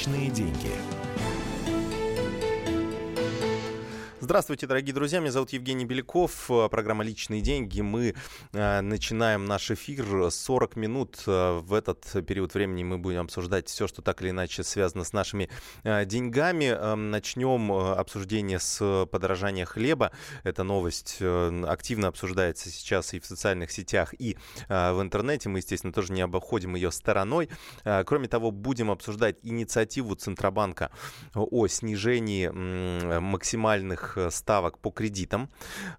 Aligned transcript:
Личные 0.00 0.30
деньги. 0.30 1.09
Здравствуйте, 4.30 4.68
дорогие 4.68 4.94
друзья. 4.94 5.18
Меня 5.18 5.32
зовут 5.32 5.50
Евгений 5.50 5.84
Беляков. 5.84 6.48
Э, 6.52 6.68
программа 6.70 7.02
«Личные 7.02 7.40
деньги». 7.40 7.80
Мы 7.80 8.14
э, 8.52 8.80
начинаем 8.80 9.44
наш 9.44 9.72
эфир 9.72 10.30
40 10.30 10.76
минут. 10.76 11.24
Э, 11.26 11.58
в 11.58 11.74
этот 11.74 12.06
период 12.28 12.54
времени 12.54 12.84
мы 12.84 12.98
будем 12.98 13.22
обсуждать 13.22 13.66
все, 13.66 13.88
что 13.88 14.02
так 14.02 14.22
или 14.22 14.30
иначе 14.30 14.62
связано 14.62 15.02
с 15.02 15.12
нашими 15.12 15.50
деньгами. 15.82 16.66
Э, 16.66 16.94
начнем 16.94 17.72
обсуждение 17.72 18.60
с 18.60 19.08
подорожания 19.10 19.64
хлеба. 19.64 20.12
Эта 20.44 20.62
новость 20.62 21.20
активно 21.20 22.06
обсуждается 22.06 22.70
сейчас 22.70 23.12
и 23.14 23.18
в 23.18 23.26
социальных 23.26 23.72
сетях, 23.72 24.14
и 24.16 24.36
в 24.68 25.02
интернете. 25.02 25.48
Мы, 25.48 25.58
естественно, 25.58 25.92
тоже 25.92 26.12
не 26.12 26.20
обходим 26.20 26.76
ее 26.76 26.92
стороной. 26.92 27.48
Кроме 27.82 28.28
того, 28.28 28.52
будем 28.52 28.92
обсуждать 28.92 29.38
инициативу 29.42 30.14
Центробанка 30.14 30.92
о 31.34 31.66
снижении 31.66 32.46
максимальных 33.18 34.19
ставок 34.30 34.78
по 34.78 34.90
кредитам. 34.90 35.48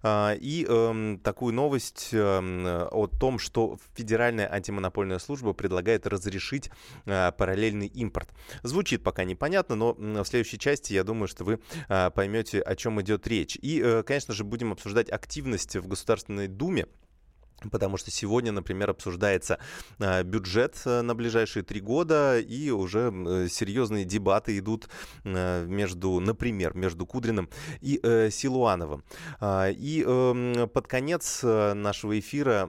А, 0.02 0.34
и 0.34 0.64
эм, 0.68 1.18
такую 1.18 1.54
новость 1.54 2.10
эм, 2.12 2.64
о 2.66 3.06
том, 3.06 3.38
что 3.38 3.78
Федеральная 3.94 4.52
антимонопольная 4.52 5.18
служба 5.18 5.52
предлагает 5.52 6.06
разрешить 6.06 6.70
э, 7.06 7.32
параллельный 7.32 7.86
импорт. 7.86 8.28
Звучит 8.62 9.02
пока 9.02 9.24
непонятно, 9.24 9.74
но 9.74 9.94
в 9.94 10.24
следующей 10.24 10.58
части 10.58 10.92
я 10.92 11.04
думаю, 11.04 11.28
что 11.28 11.44
вы 11.44 11.60
э, 11.88 12.10
поймете, 12.10 12.60
о 12.60 12.76
чем 12.76 13.00
идет 13.00 13.26
речь. 13.26 13.58
И, 13.60 13.80
э, 13.82 14.02
конечно 14.02 14.34
же, 14.34 14.44
будем 14.44 14.72
обсуждать 14.72 15.10
активность 15.10 15.76
в 15.76 15.88
Государственной 15.88 16.48
Думе 16.48 16.86
Потому 17.70 17.96
что 17.96 18.10
сегодня, 18.10 18.52
например, 18.52 18.90
обсуждается 18.90 19.58
э, 19.98 20.22
бюджет 20.22 20.80
э, 20.84 21.02
на 21.02 21.14
ближайшие 21.14 21.62
три 21.62 21.80
года, 21.80 22.38
и 22.38 22.70
уже 22.70 23.10
серьезные 23.48 24.04
дебаты 24.04 24.58
идут 24.58 24.88
э, 25.24 25.64
между, 25.66 26.20
например, 26.20 26.74
между 26.74 27.06
Кудриным 27.06 27.48
и 27.80 28.00
э, 28.02 28.30
Силуановым. 28.30 29.04
Э, 29.40 29.72
и 29.72 30.04
э, 30.06 30.66
под 30.66 30.86
конец 30.86 31.42
нашего 31.42 32.18
эфира 32.18 32.68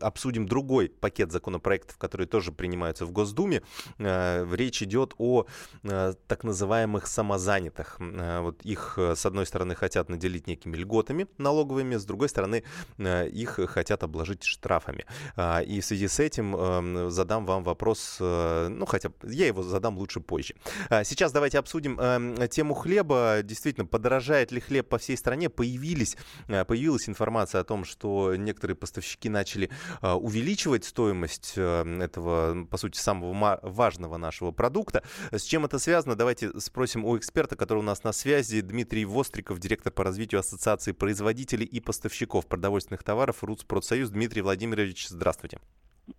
обсудим 0.00 0.46
другой 0.46 0.88
пакет 0.88 1.32
законопроектов, 1.32 1.98
которые 1.98 2.26
тоже 2.26 2.52
принимаются 2.52 3.06
в 3.06 3.12
Госдуме. 3.12 3.62
Речь 3.98 4.82
идет 4.82 5.14
о 5.18 5.46
так 5.82 6.44
называемых 6.44 7.06
самозанятых. 7.06 7.98
Вот 7.98 8.62
их, 8.62 8.98
с 8.98 9.26
одной 9.26 9.46
стороны, 9.46 9.74
хотят 9.74 10.08
наделить 10.08 10.46
некими 10.46 10.76
льготами 10.76 11.26
налоговыми, 11.38 11.96
с 11.96 12.04
другой 12.04 12.28
стороны, 12.28 12.64
их 12.98 13.58
хотят 13.68 14.02
обложить 14.08 14.44
штрафами. 14.44 15.04
А, 15.36 15.60
и 15.60 15.80
в 15.80 15.84
связи 15.84 16.08
с 16.08 16.18
этим 16.18 16.56
эм, 16.56 17.10
задам 17.10 17.46
вам 17.46 17.62
вопрос, 17.62 18.16
э, 18.20 18.68
ну, 18.68 18.86
хотя 18.86 19.10
я 19.22 19.46
его 19.46 19.62
задам 19.62 19.98
лучше 19.98 20.20
позже. 20.20 20.54
А, 20.90 21.04
сейчас 21.04 21.32
давайте 21.32 21.58
обсудим 21.58 21.98
эм, 22.00 22.48
тему 22.48 22.74
хлеба. 22.74 23.40
Действительно, 23.42 23.86
подорожает 23.86 24.52
ли 24.52 24.60
хлеб 24.60 24.88
по 24.88 24.98
всей 24.98 25.16
стране? 25.16 25.48
Появились, 25.48 26.16
э, 26.48 26.64
появилась 26.64 27.08
информация 27.08 27.60
о 27.60 27.64
том, 27.64 27.84
что 27.84 28.34
некоторые 28.36 28.76
поставщики 28.76 29.28
начали 29.28 29.70
э, 30.02 30.12
увеличивать 30.12 30.84
стоимость 30.84 31.52
этого, 31.56 32.64
по 32.64 32.76
сути, 32.76 32.98
самого 32.98 33.60
важного 33.62 34.16
нашего 34.16 34.50
продукта. 34.52 35.02
С 35.30 35.42
чем 35.42 35.64
это 35.64 35.78
связано? 35.78 36.16
Давайте 36.16 36.58
спросим 36.60 37.04
у 37.04 37.16
эксперта, 37.16 37.56
который 37.56 37.78
у 37.78 37.82
нас 37.82 38.04
на 38.04 38.12
связи, 38.12 38.60
Дмитрий 38.60 39.04
Востриков, 39.04 39.58
директор 39.58 39.92
по 39.92 40.04
развитию 40.04 40.40
Ассоциации 40.40 40.92
производителей 40.92 41.66
и 41.66 41.80
поставщиков 41.80 42.46
продовольственных 42.46 43.02
товаров 43.02 43.42
РУЦ-Продсоюз 43.42 43.97
Союз. 43.98 44.10
Дмитрий 44.10 44.42
Владимирович, 44.42 45.08
здравствуйте. 45.08 45.58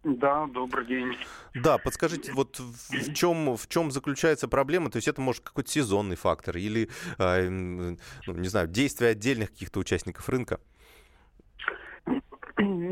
Да, 0.04 0.48
добрый 0.48 0.86
день. 0.86 1.16
Да, 1.56 1.78
подскажите, 1.78 2.34
вот 2.34 2.60
в 2.60 3.14
чем, 3.14 3.56
в 3.56 3.68
чем 3.70 3.90
заключается 3.90 4.50
проблема? 4.50 4.92
То 4.92 4.98
есть 4.98 5.08
это 5.08 5.22
может 5.22 5.44
какой-то 5.44 5.72
сезонный 5.72 6.18
фактор 6.18 6.58
или, 6.58 6.90
э, 7.18 7.50
ну, 7.50 7.98
не 8.28 8.50
знаю, 8.50 8.68
действия 8.68 9.10
отдельных 9.10 9.52
каких-то 9.52 9.80
участников 9.80 10.28
рынка? 10.28 10.60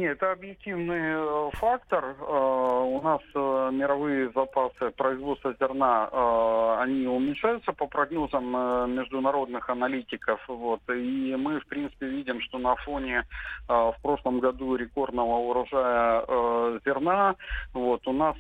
Это 0.08 0.32
объективный 0.32 1.16
э, 1.16 1.50
фактор. 1.54 2.16
Э, 2.20 2.84
у 2.86 3.02
нас 3.02 3.22
э, 3.36 3.70
мировые 3.74 4.32
запасы 4.32 4.92
производства 4.92 5.54
зерна, 5.60 6.78
они 6.82 7.08
уменьшаются 7.08 7.74
по 7.74 7.88
прогнозам 7.88 8.46
международных 8.94 9.70
аналитиков. 9.70 10.40
Вот. 10.48 10.82
И 10.90 11.36
мы, 11.36 11.60
в 11.60 11.68
принципе, 11.68 12.08
видим, 12.08 12.42
что 12.42 12.58
на 12.58 12.76
фоне 12.78 13.24
в 13.68 13.96
прошлом 14.02 14.40
году 14.40 14.76
рекордного 14.76 15.38
урожая 15.38 16.80
зерна 16.86 17.36
вот, 17.74 18.08
у 18.08 18.14
нас 18.14 18.36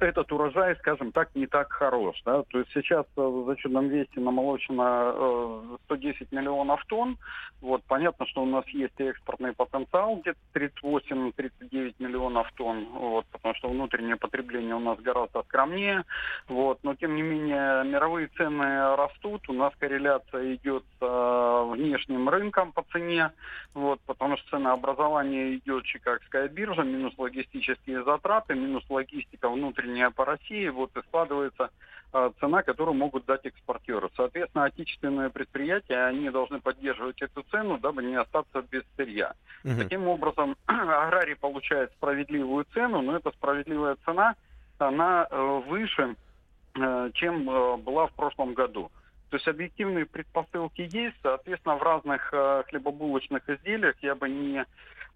этот 0.00 0.32
урожай, 0.32 0.74
скажем 0.76 1.12
так, 1.12 1.34
не 1.34 1.46
так 1.46 1.70
хорош. 1.70 2.20
Да? 2.24 2.42
То 2.44 2.58
есть 2.58 2.70
сейчас 2.72 3.04
э, 3.16 3.20
в 3.20 3.46
зачетном 3.46 3.88
весе 3.88 4.20
намолочено 4.20 5.78
110 5.84 6.20
э, 6.20 6.24
миллионов 6.30 6.84
тонн. 6.86 7.18
Вот, 7.60 7.82
понятно, 7.84 8.26
что 8.26 8.42
у 8.42 8.46
нас 8.46 8.66
есть 8.68 8.98
экспортный 8.98 9.52
потенциал, 9.52 10.16
где-то 10.16 10.38
38-39 10.54 11.94
миллионов 11.98 12.50
тонн, 12.54 12.86
вот, 12.92 13.26
потому 13.32 13.54
что 13.54 13.68
внутреннее 13.68 14.16
потребление 14.16 14.74
у 14.74 14.80
нас 14.80 14.98
гораздо 15.00 15.42
скромнее. 15.42 16.04
Вот, 16.48 16.78
но, 16.82 16.94
тем 16.94 17.14
не 17.14 17.22
менее, 17.22 17.84
мировые 17.84 18.28
цены 18.36 18.96
растут, 18.96 19.48
у 19.48 19.52
нас 19.52 19.72
корреляция 19.78 20.54
идет 20.54 20.84
с 21.00 21.64
внешним 21.72 22.28
рынком 22.28 22.72
по 22.72 22.82
цене, 22.92 23.32
вот, 23.74 24.00
потому 24.06 24.36
что 24.36 24.50
ценообразование 24.50 25.56
идет 25.56 25.84
Чикагская 25.84 26.48
биржа, 26.48 26.82
минус 26.82 27.14
логистические 27.18 28.04
затраты, 28.04 28.54
минус 28.54 28.84
логистика 28.88 29.48
внутренняя 29.48 29.65
внутренняя 29.66 30.10
по 30.10 30.24
России, 30.24 30.68
вот 30.68 30.96
и 30.96 31.02
складывается 31.02 31.70
э, 32.12 32.30
цена, 32.40 32.62
которую 32.62 32.94
могут 32.94 33.24
дать 33.26 33.44
экспортеры. 33.44 34.08
Соответственно, 34.16 34.64
отечественные 34.64 35.30
предприятия, 35.30 36.06
они 36.06 36.30
должны 36.30 36.60
поддерживать 36.60 37.20
эту 37.20 37.42
цену, 37.50 37.78
дабы 37.78 38.02
не 38.02 38.14
остаться 38.14 38.62
без 38.70 38.82
сырья. 38.96 39.34
Угу. 39.64 39.74
Таким 39.78 40.06
образом, 40.08 40.56
аграрий 40.66 41.36
получает 41.36 41.90
справедливую 41.92 42.64
цену, 42.72 43.02
но 43.02 43.16
эта 43.16 43.30
справедливая 43.32 43.96
цена, 44.04 44.34
она 44.78 45.26
э, 45.30 45.62
выше, 45.66 46.14
э, 46.74 47.10
чем 47.14 47.50
э, 47.50 47.76
была 47.78 48.06
в 48.06 48.12
прошлом 48.12 48.54
году. 48.54 48.90
То 49.30 49.36
есть 49.36 49.48
объективные 49.48 50.06
предпосылки 50.06 50.82
есть, 50.82 51.16
соответственно, 51.22 51.76
в 51.76 51.82
разных 51.82 52.28
э, 52.32 52.62
хлебобулочных 52.68 53.48
изделиях 53.48 53.96
я 54.00 54.14
бы 54.14 54.28
не 54.28 54.64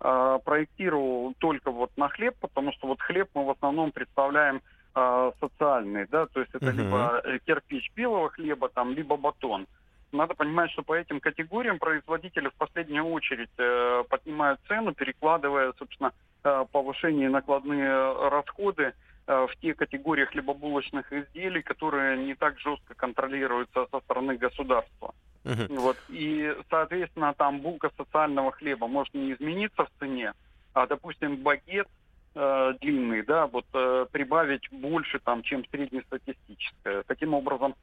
э, 0.01 0.39
проектировал 0.45 1.35
только 1.39 1.71
вот 1.71 1.91
на 1.97 2.09
хлеб, 2.09 2.35
потому 2.41 2.73
что 2.73 2.89
вот 2.89 3.01
хлеб 3.01 3.29
мы 3.35 3.45
в 3.45 3.51
основном 3.51 3.93
представляем 3.93 4.63
э, 4.95 5.33
социальный, 5.41 6.07
да, 6.07 6.27
то 6.27 6.41
есть 6.41 6.55
это 6.55 6.67
uh-huh. 6.67 6.73
либо 6.73 7.23
э, 7.25 7.39
кирпич 7.47 7.91
белого 7.95 8.31
хлеба, 8.31 8.69
там, 8.69 8.93
либо 8.93 9.17
батон. 9.17 9.67
Надо 10.13 10.35
понимать, 10.35 10.71
что 10.73 10.83
по 10.83 10.95
этим 10.95 11.21
категориям 11.21 11.79
производители 11.79 12.49
в 12.49 12.55
последнюю 12.55 13.05
очередь 13.05 13.51
э, 13.59 14.03
поднимают 14.09 14.61
цену, 14.67 14.93
перекладывая, 14.93 15.73
собственно, 15.79 16.13
э, 16.43 16.65
повышение 16.73 17.29
накладные 17.29 18.29
расходы 18.29 18.83
э, 18.83 18.93
в 19.31 19.51
те 19.61 19.75
категории 19.75 20.25
хлебобулочных 20.25 21.13
изделий, 21.13 21.63
которые 21.63 22.17
не 22.17 22.35
так 22.35 22.59
жестко 22.59 22.95
контролируются 22.95 23.87
со 23.91 24.01
стороны 24.01 24.37
государства. 24.37 25.15
Uh-huh. 25.45 25.79
Вот. 25.79 25.97
И, 26.09 26.55
соответственно, 26.69 27.33
там 27.35 27.61
булка 27.61 27.91
социального 27.97 28.53
хлеба 28.53 28.89
может 28.89 29.15
не 29.15 29.33
измениться 29.33 29.85
в 29.85 29.91
цене, 29.99 30.33
а, 30.75 30.87
допустим, 30.87 31.37
багет 31.37 31.89
э, 32.35 32.75
длинный, 32.81 33.23
да, 33.23 33.47
вот 33.47 33.67
э, 33.73 34.07
прибавить 34.13 34.71
больше, 34.71 35.19
там, 35.19 35.43
чем 35.43 35.65
среднестатистическое. 35.71 37.03
Таким 37.07 37.35
образом, 37.35 37.75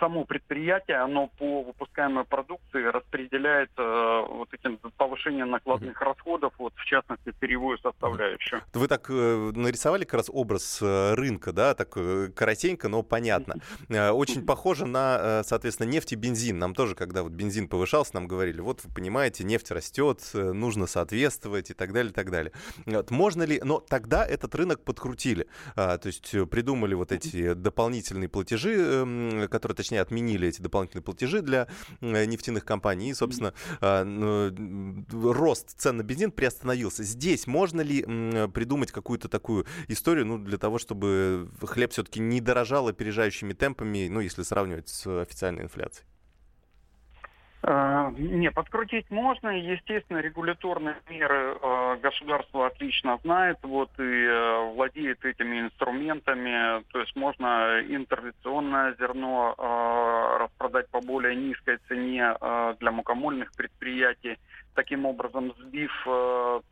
само 0.00 0.24
предприятие, 0.24 0.96
оно 0.96 1.28
по 1.38 1.62
выпускаемой 1.62 2.24
продукции 2.24 2.82
распределяет 2.82 3.70
э, 3.76 4.24
вот 4.28 4.52
этим 4.52 4.78
повышением 4.96 5.50
накладных 5.50 6.00
угу. 6.00 6.04
расходов, 6.04 6.52
вот 6.58 6.72
в 6.74 6.84
частности 6.84 7.32
перевую 7.38 7.78
составляющую. 7.78 8.62
Вы 8.72 8.88
так 8.88 9.08
э, 9.10 9.52
нарисовали 9.54 10.04
как 10.04 10.14
раз 10.14 10.30
образ 10.32 10.80
э, 10.82 11.14
рынка, 11.14 11.52
да, 11.52 11.74
так 11.74 11.92
э, 11.96 12.28
коротенько, 12.34 12.88
но 12.88 13.02
понятно. 13.02 13.56
Э, 13.88 14.10
очень 14.10 14.44
похоже 14.44 14.86
на, 14.86 15.18
э, 15.20 15.42
соответственно, 15.44 15.88
нефть 15.88 16.12
и 16.12 16.16
бензин. 16.16 16.58
Нам 16.58 16.74
тоже, 16.74 16.94
когда 16.94 17.22
вот 17.22 17.32
бензин 17.32 17.68
повышался, 17.68 18.14
нам 18.14 18.26
говорили, 18.26 18.60
вот 18.60 18.82
вы 18.84 18.92
понимаете, 18.92 19.44
нефть 19.44 19.70
растет, 19.70 20.20
э, 20.34 20.52
нужно 20.52 20.86
соответствовать 20.86 21.70
и 21.70 21.74
так 21.74 21.92
далее, 21.92 22.10
и 22.10 22.14
так 22.14 22.30
далее. 22.30 22.52
Вот, 22.86 23.10
можно 23.10 23.42
ли, 23.42 23.60
но 23.62 23.80
тогда 23.80 24.26
этот 24.26 24.54
рынок 24.54 24.82
подкрутили, 24.82 25.46
а, 25.76 25.98
то 25.98 26.06
есть 26.06 26.34
придумали 26.50 26.94
вот 26.94 27.12
эти 27.12 27.52
дополнительные 27.52 28.28
платежи, 28.28 28.74
э, 28.78 29.48
которые 29.48 29.76
точнее, 29.76 29.89
отменили 29.96 30.48
эти 30.48 30.60
дополнительные 30.60 31.02
платежи 31.02 31.42
для 31.42 31.68
э, 32.00 32.24
нефтяных 32.24 32.64
компаний, 32.64 33.10
и, 33.10 33.14
собственно, 33.14 33.54
а, 33.80 34.04
рост 35.12 35.78
цен 35.78 35.96
на 35.98 36.02
бензин 36.02 36.32
приостановился. 36.32 37.02
Здесь 37.02 37.46
можно 37.46 37.80
ли 37.80 38.02
придумать 38.48 38.92
какую-то 38.92 39.28
такую 39.28 39.66
историю, 39.88 40.26
ну, 40.26 40.38
для 40.38 40.58
того, 40.58 40.78
чтобы 40.78 41.50
хлеб 41.62 41.92
все-таки 41.92 42.20
не 42.20 42.40
дорожал 42.40 42.88
опережающими 42.88 43.52
темпами, 43.52 44.08
ну, 44.08 44.20
если 44.20 44.42
сравнивать 44.42 44.88
с 44.88 45.06
официальной 45.22 45.64
инфляцией? 45.64 46.09
А, 47.62 48.10
не, 48.16 48.50
подкрутить 48.50 49.10
можно. 49.10 49.50
Естественно, 49.50 50.18
регуляторные 50.18 50.96
меры 51.10 51.58
э, 51.60 51.96
государство 52.02 52.66
отлично 52.66 53.18
знает, 53.22 53.58
вот 53.62 53.90
и 53.98 54.02
э, 54.02 54.72
владеет 54.72 55.22
этими 55.24 55.60
инструментами. 55.60 56.82
То 56.92 57.00
есть 57.00 57.14
можно 57.16 57.80
интервенционное 57.86 58.94
зерно 58.98 59.54
э, 59.58 60.42
распродать 60.42 60.88
по 60.88 61.00
более 61.00 61.36
низкой 61.36 61.78
цене 61.88 62.34
для 62.80 62.90
мукомольных 62.92 63.52
предприятий, 63.52 64.38
таким 64.74 65.04
образом 65.04 65.52
сбив 65.58 65.92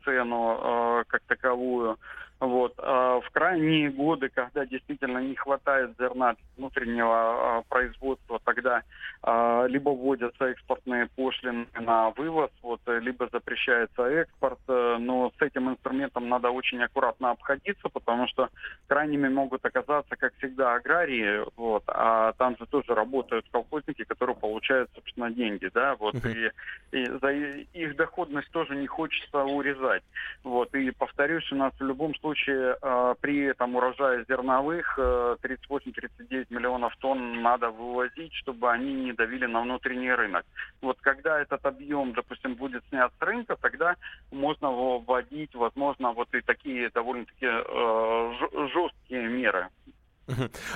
цену 0.03 1.03
как 1.07 1.21
таковую. 1.27 1.97
Вот. 2.39 2.73
А 2.77 3.19
в 3.19 3.29
крайние 3.31 3.89
годы, 3.89 4.29
когда 4.29 4.65
действительно 4.65 5.17
не 5.17 5.35
хватает 5.35 5.91
зерна 5.99 6.35
внутреннего 6.57 7.57
а, 7.57 7.61
производства, 7.67 8.39
тогда 8.45 8.83
а, 9.21 9.65
либо 9.65 9.89
вводятся 9.89 10.45
экспортные 10.45 11.07
пошлины 11.15 11.67
на 11.77 12.11
вывоз, 12.11 12.49
вот, 12.61 12.79
либо 12.87 13.27
запрещается 13.31 14.03
экспорт. 14.03 14.59
Э, 14.67 14.97
но 14.99 15.31
с 15.37 15.41
этим 15.41 15.69
инструментом 15.69 16.29
надо 16.29 16.49
очень 16.49 16.81
аккуратно 16.81 17.31
обходиться, 17.31 17.89
потому 17.89 18.27
что 18.27 18.49
крайними 18.87 19.27
могут 19.27 19.65
оказаться, 19.65 20.15
как 20.15 20.33
всегда, 20.37 20.75
аграрии, 20.75 21.43
вот, 21.57 21.83
а 21.87 22.33
там 22.33 22.55
же 22.57 22.65
тоже 22.67 22.95
работают 22.95 23.45
колхозники, 23.51 24.03
которые 24.03 24.35
получают, 24.35 24.89
собственно, 24.95 25.29
деньги, 25.29 25.69
да, 25.73 25.95
вот, 25.95 26.15
и, 26.25 26.51
и 26.91 27.05
за 27.05 27.31
их 27.31 27.95
доходность 27.95 28.49
тоже 28.51 28.75
не 28.75 28.87
хочется 28.87 29.43
урезать. 29.43 30.03
Вот, 30.43 30.73
и 30.73 30.91
повторюсь, 30.91 31.51
у 31.51 31.55
нас 31.55 31.73
в 31.77 31.83
любом 31.83 32.15
случае 32.15 32.28
случае 32.29 32.77
э, 32.81 33.15
при 33.21 33.45
этом 33.45 33.75
урожае 33.75 34.23
зерновых 34.27 34.97
э, 34.97 35.35
38-39 35.41 36.45
миллионов 36.49 36.95
тонн 36.99 37.41
надо 37.41 37.71
вывозить, 37.71 38.33
чтобы 38.35 38.71
они 38.71 38.93
не 38.93 39.13
давили 39.13 39.45
на 39.47 39.61
внутренний 39.61 40.11
рынок. 40.11 40.45
Вот 40.81 40.97
когда 41.01 41.41
этот 41.41 41.65
объем, 41.65 42.13
допустим, 42.13 42.55
будет 42.55 42.83
снят 42.89 43.11
с 43.19 43.21
рынка, 43.21 43.55
тогда 43.59 43.95
можно 44.31 44.71
вводить, 44.71 45.55
возможно, 45.55 46.11
вот 46.11 46.33
и 46.33 46.41
такие 46.41 46.89
довольно-таки 46.89 47.47
э, 47.47 48.67
жесткие 48.73 49.27
меры. 49.27 49.67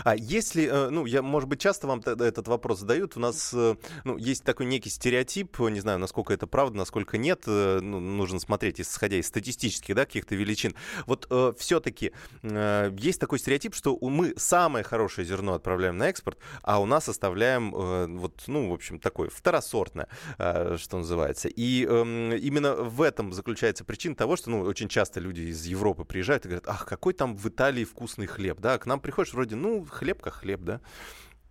А 0.04 0.16
если, 0.16 0.68
э, 0.68 0.90
ну, 0.90 1.06
я, 1.06 1.22
может 1.22 1.50
быть, 1.50 1.60
часто 1.60 1.88
вам 1.88 2.00
этот 2.00 2.48
вопрос 2.48 2.80
задают, 2.80 3.18
у 3.18 3.20
нас, 3.20 3.52
э, 3.54 3.76
ну, 4.04 4.18
есть 4.18 4.44
такой 4.44 4.66
некий 4.66 4.90
стереотип, 4.90 5.60
не 5.60 5.80
знаю, 5.80 6.00
насколько 6.00 6.34
это 6.34 6.48
правда, 6.48 6.78
насколько 6.78 7.18
нет, 7.18 7.44
э, 7.48 7.80
ну, 7.82 8.00
нужно 8.00 8.40
смотреть, 8.40 8.82
исходя 8.82 9.18
из 9.18 9.28
статистических, 9.28 9.96
да, 9.96 10.06
каких-то 10.06 10.36
величин. 10.36 10.76
Вот 11.06 11.28
э, 11.30 11.54
все-таки 11.58 12.12
э, 12.42 12.92
есть 12.98 13.20
такой 13.20 13.40
стереотип, 13.40 13.76
что 13.76 13.98
мы 14.02 14.34
самое 14.38 14.84
хорошее 14.84 15.28
зерно 15.28 15.54
отправляем 15.54 15.98
на 15.98 16.10
экспорт, 16.10 16.38
а 16.62 16.82
у 16.82 16.86
нас 16.86 17.10
оставляем, 17.10 17.74
э, 17.76 18.08
вот, 18.08 18.44
ну, 18.48 18.70
в 18.70 18.74
общем, 18.74 19.00
такое 19.00 19.30
второсортное, 19.30 20.08
э, 20.38 20.78
что 20.80 20.98
называется. 20.98 21.48
И 21.48 21.86
э, 21.88 22.38
именно 22.38 22.76
в 22.76 23.02
этом 23.02 23.34
заключается 23.34 23.84
причина 23.84 24.16
того, 24.16 24.36
что, 24.36 24.50
ну, 24.50 24.62
очень 24.62 24.90
часто 24.90 25.20
люди 25.20 25.42
из 25.42 25.66
Европы 25.66 26.06
приезжают 26.06 26.46
и 26.46 26.50
говорят, 26.50 26.68
ах, 26.68 26.86
какой 26.86 27.14
там 27.14 27.36
в 27.36 27.48
Италии 27.48 27.84
вкусный 27.84 28.28
хлеб, 28.28 28.60
да, 28.60 28.78
к 28.78 28.86
нам 28.86 29.00
приходишь, 29.00 29.34
вроде, 29.34 29.43
ну, 29.51 29.86
хлеб 29.86 30.22
как 30.22 30.34
хлеб, 30.34 30.62
да? 30.62 30.80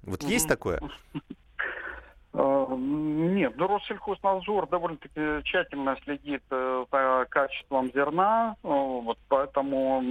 Вот 0.03 0.23
есть 0.23 0.49
такое? 0.49 0.81
А, 2.35 2.67
нет, 2.75 3.53
ну 3.57 3.67
Россельхознадзор 3.67 4.67
довольно-таки 4.69 5.43
тщательно 5.45 5.99
следит 6.03 6.43
э, 6.51 6.85
за 6.91 7.27
качеством 7.29 7.93
зерна, 7.93 8.57
э, 8.63 8.69
вот 8.69 9.19
поэтому 9.29 10.03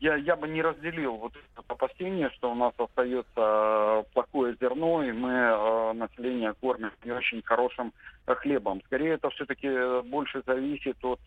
я, 0.00 0.16
я 0.16 0.34
бы 0.34 0.48
не 0.48 0.62
разделил 0.62 1.14
вот 1.14 1.32
это 1.36 1.62
опасение, 1.68 2.30
что 2.30 2.50
у 2.50 2.56
нас 2.56 2.72
остается 2.76 4.04
плохое 4.14 4.56
зерно, 4.60 5.04
и 5.04 5.12
мы 5.12 5.30
э, 5.30 5.92
население 5.92 6.54
кормим 6.60 6.90
не 7.04 7.12
очень 7.12 7.40
хорошим 7.42 7.92
хлебом. 8.26 8.82
Скорее 8.86 9.14
это 9.14 9.30
все-таки 9.30 10.02
больше 10.08 10.42
зависит 10.46 10.96
от 11.04 11.20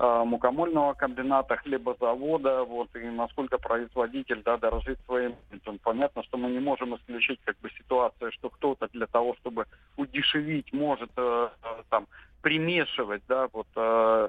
мукомольного 0.00 0.94
комбината, 0.94 1.56
хлебозавода, 1.56 2.64
вот, 2.64 2.88
и 2.96 3.00
насколько 3.00 3.58
производитель, 3.58 4.42
да, 4.42 4.56
дорожит 4.56 4.98
своим. 5.04 5.34
Понятно, 5.82 6.22
что 6.22 6.38
мы 6.38 6.50
не 6.50 6.58
можем 6.58 6.96
исключить, 6.96 7.38
как 7.44 7.58
бы, 7.60 7.70
ситуацию, 7.70 8.32
что 8.32 8.48
кто-то 8.48 8.88
для 8.92 9.06
того, 9.06 9.34
чтобы 9.40 9.66
удешевить, 9.98 10.72
может, 10.72 11.10
э, 11.16 11.48
э 11.62 11.82
там, 11.90 12.06
примешивать, 12.40 13.22
да, 13.28 13.48
вот, 13.52 13.66
э, 13.76 14.28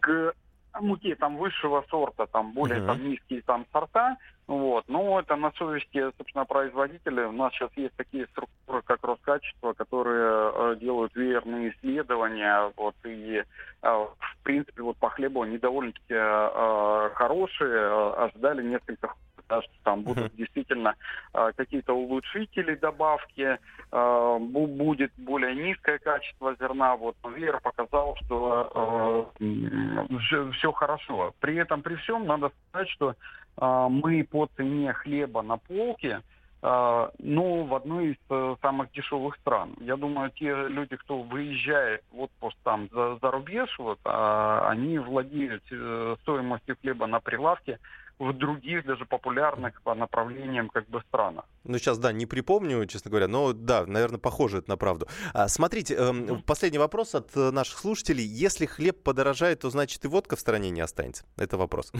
к 0.00 0.34
муки 0.80 1.14
там 1.14 1.36
высшего 1.36 1.84
сорта, 1.90 2.26
там 2.26 2.52
более 2.52 2.80
uh-huh. 2.80 2.86
там 2.86 3.08
низкие 3.08 3.42
там 3.42 3.66
сорта, 3.72 4.16
вот. 4.46 4.84
Но 4.88 5.20
это 5.20 5.36
на 5.36 5.52
совести, 5.52 6.10
собственно, 6.16 6.44
производителей. 6.44 7.24
У 7.24 7.32
нас 7.32 7.52
сейчас 7.52 7.70
есть 7.76 7.94
такие 7.96 8.26
структуры, 8.26 8.82
как 8.82 9.02
Роскачество, 9.02 9.72
которые 9.72 10.52
э, 10.54 10.76
делают 10.80 11.14
верные 11.14 11.70
исследования, 11.70 12.72
вот, 12.76 12.94
и, 13.04 13.36
э, 13.36 13.44
в 13.82 14.42
принципе, 14.42 14.82
вот 14.82 14.96
по 14.96 15.10
хлебу 15.10 15.42
они 15.42 15.58
довольно-таки 15.58 16.14
э, 16.14 17.10
хорошие, 17.14 17.70
э, 17.70 18.12
ожидали 18.24 18.62
несколько 18.62 19.14
да, 19.48 19.62
что 19.62 19.72
там 19.82 20.02
будут 20.02 20.34
действительно 20.36 20.94
э, 21.34 21.52
какие-то 21.56 21.94
улучшители, 21.94 22.74
добавки, 22.74 23.58
э, 23.92 24.38
будет 24.40 25.12
более 25.16 25.54
низкое 25.54 25.98
качество 25.98 26.54
зерна. 26.58 26.96
Вот 26.96 27.16
Вера 27.36 27.60
показал, 27.60 28.16
что 28.24 29.30
э, 29.38 30.16
все, 30.20 30.50
все 30.52 30.72
хорошо. 30.72 31.34
При 31.40 31.56
этом, 31.56 31.82
при 31.82 31.96
всем, 31.96 32.26
надо 32.26 32.50
сказать, 32.68 32.88
что 32.90 33.10
э, 33.10 33.86
мы 33.90 34.24
по 34.24 34.48
цене 34.56 34.92
хлеба 34.92 35.42
на 35.42 35.56
полке 35.56 36.20
ну, 36.62 37.64
в 37.64 37.74
одной 37.74 38.12
из 38.12 38.16
uh, 38.28 38.56
самых 38.62 38.92
дешевых 38.92 39.34
стран. 39.38 39.74
Я 39.80 39.96
думаю, 39.96 40.30
те 40.30 40.54
люди, 40.68 40.94
кто 40.94 41.22
выезжает 41.22 42.04
в 42.12 42.20
отпуск 42.20 42.56
там 42.62 42.88
за, 42.92 43.16
за 43.16 43.30
рубеж, 43.32 43.68
вот, 43.80 43.98
uh, 44.04 44.68
они 44.68 44.98
владеют 44.98 45.64
э, 45.72 46.16
стоимостью 46.22 46.76
хлеба 46.80 47.08
на 47.08 47.18
прилавке 47.18 47.80
в 48.18 48.32
других 48.32 48.84
даже 48.84 49.04
популярных 49.04 49.80
по 49.82 49.94
направлениям 49.94 50.68
как 50.68 50.88
бы 50.88 51.00
странах. 51.08 51.44
Ну, 51.64 51.78
сейчас, 51.78 51.98
да, 51.98 52.12
не 52.12 52.26
припомню, 52.26 52.84
честно 52.86 53.10
говоря, 53.10 53.28
но 53.28 53.52
да, 53.52 53.86
наверное, 53.86 54.18
похоже 54.18 54.58
это 54.58 54.70
на 54.70 54.76
правду. 54.76 55.06
А, 55.32 55.48
смотрите, 55.48 55.96
э, 55.98 56.12
последний 56.46 56.78
вопрос 56.78 57.14
от 57.14 57.36
э, 57.36 57.50
наших 57.50 57.78
слушателей. 57.78 58.24
Если 58.24 58.66
хлеб 58.66 59.02
подорожает, 59.02 59.60
то 59.60 59.70
значит 59.70 60.04
и 60.04 60.08
водка 60.08 60.36
в 60.36 60.40
стране 60.40 60.70
не 60.70 60.80
останется? 60.80 61.24
Это 61.36 61.56
вопрос. 61.56 61.92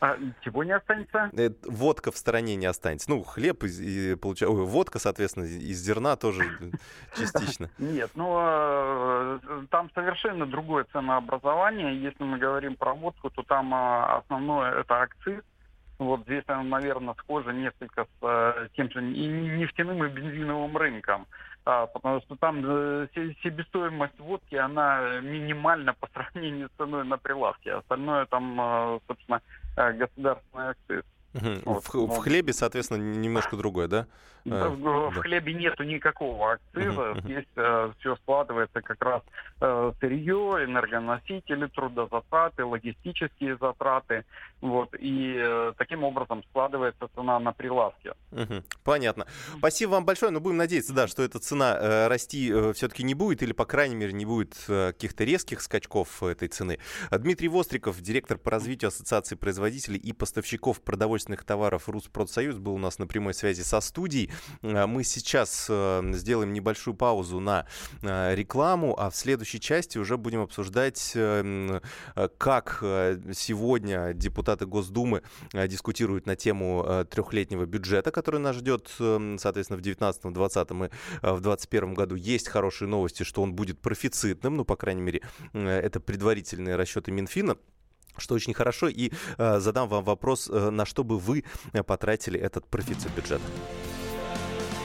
А 0.00 0.16
чего 0.42 0.64
не 0.64 0.72
останется? 0.72 1.30
Э, 1.36 1.50
водка 1.64 2.10
в 2.12 2.16
стороне 2.16 2.56
не 2.56 2.66
останется. 2.66 3.10
Ну, 3.10 3.22
хлеб 3.22 3.64
и, 3.64 4.12
и 4.12 4.14
получается, 4.14 4.56
ой, 4.56 4.66
водка, 4.66 4.98
соответственно, 4.98 5.44
из 5.44 5.78
зерна 5.78 6.16
тоже 6.16 6.42
частично. 7.16 7.70
Нет, 7.78 8.10
ну 8.14 8.36
э, 8.38 9.38
там 9.70 9.90
совершенно 9.94 10.46
другое 10.46 10.84
ценообразование. 10.92 12.00
Если 12.00 12.22
мы 12.24 12.38
говорим 12.38 12.76
про 12.76 12.94
водку, 12.94 13.30
то 13.30 13.42
там 13.42 13.72
основное 13.74 14.80
это 14.80 15.02
акциз 15.02 15.35
вот 15.98 16.22
здесь, 16.22 16.44
наверное, 16.46 17.14
схоже 17.14 17.52
несколько 17.52 18.04
с 18.04 18.08
э, 18.22 18.68
тем 18.76 18.90
же 18.90 19.02
нефтяным 19.02 20.04
и 20.04 20.08
бензиновым 20.08 20.76
рынком. 20.76 21.26
А, 21.64 21.86
потому 21.86 22.20
что 22.20 22.36
там 22.36 22.62
э, 22.64 23.08
себестоимость 23.42 24.18
водки, 24.18 24.54
она 24.54 25.20
минимальна 25.20 25.94
по 25.94 26.08
сравнению 26.12 26.68
с 26.68 26.76
ценой 26.78 27.04
на 27.04 27.16
прилавке. 27.16 27.74
Остальное 27.74 28.26
там, 28.26 28.60
э, 28.60 29.00
собственно, 29.06 29.40
государственный 29.76 30.68
акциз. 30.68 31.04
Вот, 31.64 31.84
в, 31.84 31.94
в 31.94 32.18
хлебе, 32.18 32.52
соответственно, 32.52 33.02
немножко 33.02 33.56
другое, 33.56 33.88
да? 33.88 34.06
Да, 34.46 34.68
в 34.68 35.14
да. 35.14 35.20
хлебе 35.20 35.54
нету 35.54 35.82
никакого 35.82 36.52
акциза. 36.52 36.86
Uh-huh, 36.86 37.20
Здесь 37.22 37.46
э, 37.56 37.92
все 37.98 38.14
складывается 38.16 38.80
как 38.80 39.02
раз 39.02 39.22
э, 39.60 39.92
сырье, 39.98 40.64
энергоносители, 40.64 41.66
трудозатраты, 41.66 42.64
логистические 42.64 43.56
затраты. 43.56 44.24
Вот, 44.60 44.94
и 44.98 45.34
э, 45.36 45.72
таким 45.76 46.04
образом 46.04 46.44
складывается 46.50 47.08
цена 47.14 47.40
на 47.40 47.52
прилавке. 47.52 48.14
Uh-huh, 48.30 48.62
понятно. 48.84 49.26
Спасибо 49.58 49.90
вам 49.90 50.04
большое. 50.04 50.30
Но 50.30 50.40
будем 50.40 50.58
надеяться, 50.58 50.94
да, 50.94 51.08
что 51.08 51.24
эта 51.24 51.40
цена 51.40 51.76
э, 51.76 52.06
расти 52.06 52.50
э, 52.52 52.72
все-таки 52.72 53.02
не 53.02 53.14
будет, 53.14 53.42
или, 53.42 53.52
по 53.52 53.64
крайней 53.64 53.96
мере, 53.96 54.12
не 54.12 54.26
будет 54.26 54.54
э, 54.68 54.92
каких-то 54.92 55.24
резких 55.24 55.60
скачков 55.60 56.22
этой 56.22 56.46
цены. 56.46 56.78
Дмитрий 57.10 57.48
Востриков, 57.48 58.00
директор 58.00 58.38
по 58.38 58.52
развитию 58.52 58.88
Ассоциации 58.88 59.34
производителей 59.34 59.98
и 59.98 60.12
поставщиков 60.12 60.80
продовольственных 60.80 61.42
товаров 61.42 61.88
Руспродсоюз, 61.88 62.58
был 62.58 62.74
у 62.74 62.78
нас 62.78 63.00
на 63.00 63.08
прямой 63.08 63.34
связи 63.34 63.62
со 63.62 63.80
студией. 63.80 64.30
Э, 64.62 64.86
мы 64.86 65.04
сейчас 65.04 65.66
э, 65.68 66.02
сделаем 66.12 66.52
небольшую 66.52 66.94
паузу 66.94 67.40
на 67.40 67.66
э, 68.02 68.34
рекламу, 68.34 68.94
а 68.98 69.10
в 69.10 69.16
следующей 69.16 69.60
части 69.60 69.98
уже 69.98 70.16
будем 70.16 70.40
обсуждать, 70.40 71.12
как 72.38 72.78
сегодня 72.80 74.12
депутаты 74.12 74.66
Госдумы 74.66 75.22
дискутируют 75.52 76.26
на 76.26 76.36
тему 76.36 77.04
трехлетнего 77.10 77.66
бюджета, 77.66 78.10
который 78.10 78.40
нас 78.40 78.56
ждет, 78.56 78.90
соответственно, 78.98 79.78
в 79.78 79.82
2019-2020 79.82 80.86
и 80.86 80.90
в 81.22 81.40
2021 81.40 81.94
году. 81.94 82.14
Есть 82.14 82.48
хорошие 82.48 82.88
новости, 82.88 83.22
что 83.22 83.42
он 83.42 83.54
будет 83.54 83.80
профицитным, 83.80 84.56
ну, 84.56 84.64
по 84.64 84.76
крайней 84.76 85.02
мере, 85.02 85.22
это 85.52 86.00
предварительные 86.00 86.76
расчеты 86.76 87.12
Минфина 87.12 87.56
что 88.18 88.34
очень 88.34 88.54
хорошо, 88.54 88.88
и 88.88 89.10
э, 89.38 89.60
задам 89.60 89.88
вам 89.88 90.04
вопрос, 90.04 90.48
э, 90.50 90.70
на 90.70 90.86
что 90.86 91.04
бы 91.04 91.18
вы 91.18 91.44
потратили 91.86 92.38
этот 92.40 92.66
профицит 92.66 93.14
бюджета. 93.14 93.44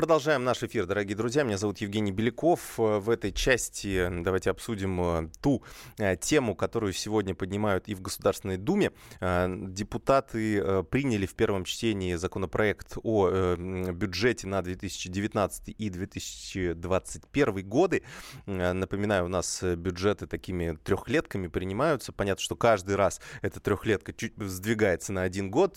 Продолжаем 0.00 0.44
наш 0.44 0.62
эфир, 0.62 0.86
дорогие 0.86 1.14
друзья. 1.14 1.42
Меня 1.42 1.58
зовут 1.58 1.76
Евгений 1.82 2.10
Беляков. 2.10 2.78
В 2.78 3.10
этой 3.10 3.32
части 3.32 4.08
давайте 4.22 4.48
обсудим 4.48 4.98
э, 4.98 5.28
ту 5.42 5.62
э, 5.98 6.16
тему, 6.16 6.54
которую 6.54 6.94
сегодня 6.94 7.34
поднимают 7.34 7.86
и 7.86 7.94
в 7.94 8.00
Государственной 8.00 8.56
Думе. 8.56 8.92
Э, 9.20 9.46
депутаты 9.50 10.84
приняли 10.84 11.26
в 11.26 11.34
первом 11.34 11.64
чтении 11.64 12.14
законопроект 12.14 12.96
о 13.02 13.56
бюджете 13.56 14.46
на 14.46 14.62
2019 14.62 15.74
и 15.76 15.90
2021 15.90 17.68
годы. 17.68 18.02
Напоминаю, 18.46 19.26
у 19.26 19.28
нас 19.28 19.62
бюджеты 19.62 20.26
такими 20.26 20.78
трехлетками 20.82 21.48
принимаются. 21.48 22.10
Понятно, 22.12 22.42
что 22.42 22.56
каждый 22.56 22.96
раз 22.96 23.20
эта 23.42 23.60
трехлетка 23.60 24.14
чуть 24.14 24.32
сдвигается 24.38 25.12
на 25.12 25.24
один 25.24 25.50
год, 25.50 25.76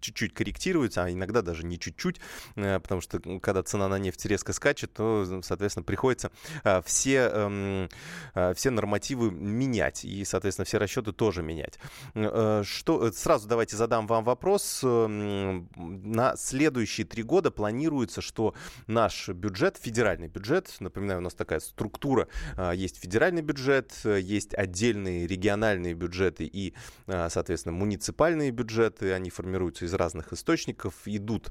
чуть-чуть 0.00 0.34
корректируется, 0.34 1.04
а 1.04 1.10
иногда 1.12 1.40
даже 1.40 1.64
не 1.64 1.78
чуть-чуть, 1.78 2.20
потому 2.56 3.00
что 3.00 3.20
когда 3.44 3.62
цена 3.62 3.88
на 3.88 3.98
нефть 3.98 4.24
резко 4.24 4.52
скачет, 4.52 4.92
то, 4.94 5.24
соответственно, 5.42 5.84
приходится 5.84 6.32
а, 6.64 6.80
все, 6.82 7.30
эм, 7.32 7.88
а, 8.34 8.54
все 8.54 8.70
нормативы 8.70 9.30
менять 9.30 10.04
и, 10.04 10.24
соответственно, 10.24 10.64
все 10.64 10.78
расчеты 10.78 11.12
тоже 11.12 11.42
менять. 11.42 11.78
Э, 12.14 12.62
что, 12.64 13.06
э, 13.06 13.12
сразу 13.12 13.46
давайте 13.46 13.76
задам 13.76 14.06
вам 14.06 14.24
вопрос. 14.24 14.80
Эм, 14.82 15.68
на 15.76 16.36
следующие 16.36 17.06
три 17.06 17.22
года 17.22 17.50
планируется, 17.50 18.22
что 18.22 18.54
наш 18.86 19.28
бюджет, 19.28 19.76
федеральный 19.76 20.28
бюджет, 20.28 20.74
напоминаю, 20.80 21.20
у 21.20 21.22
нас 21.22 21.34
такая 21.34 21.60
структура, 21.60 22.28
а, 22.56 22.72
есть 22.72 22.98
федеральный 23.00 23.42
бюджет, 23.42 23.92
есть 24.04 24.54
отдельные 24.54 25.26
региональные 25.26 25.94
бюджеты 25.94 26.44
и, 26.44 26.74
соответственно, 27.06 27.74
муниципальные 27.74 28.50
бюджеты, 28.50 29.12
они 29.12 29.28
формируются 29.28 29.84
из 29.84 29.92
разных 29.92 30.32
источников, 30.32 30.94
идут 31.04 31.50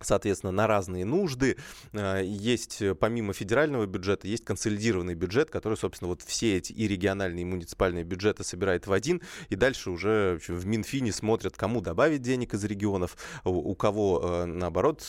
соответственно, 0.00 0.52
на 0.52 0.66
разные 0.66 1.04
нужды. 1.04 1.56
Э, 1.92 2.22
есть, 2.24 2.82
э, 2.82 2.94
помимо 2.94 3.32
федерального 3.32 3.86
бюджета, 3.86 4.28
есть 4.28 4.44
консолидированный 4.44 5.14
бюджет, 5.14 5.50
который, 5.50 5.76
собственно, 5.76 6.08
вот 6.08 6.22
все 6.22 6.56
эти 6.56 6.72
и 6.72 6.86
региональные, 6.86 7.42
и 7.42 7.44
муниципальные 7.44 8.04
бюджеты 8.04 8.44
собирает 8.44 8.86
в 8.86 8.92
один, 8.92 9.22
и 9.48 9.56
дальше 9.56 9.90
уже 9.90 10.38
в 10.46 10.66
Минфине 10.66 11.12
смотрят, 11.12 11.56
кому 11.56 11.80
добавить 11.80 12.22
денег 12.22 12.54
из 12.54 12.64
регионов, 12.64 13.16
у 13.44 13.74
кого, 13.74 14.20
э, 14.22 14.44
наоборот, 14.44 15.02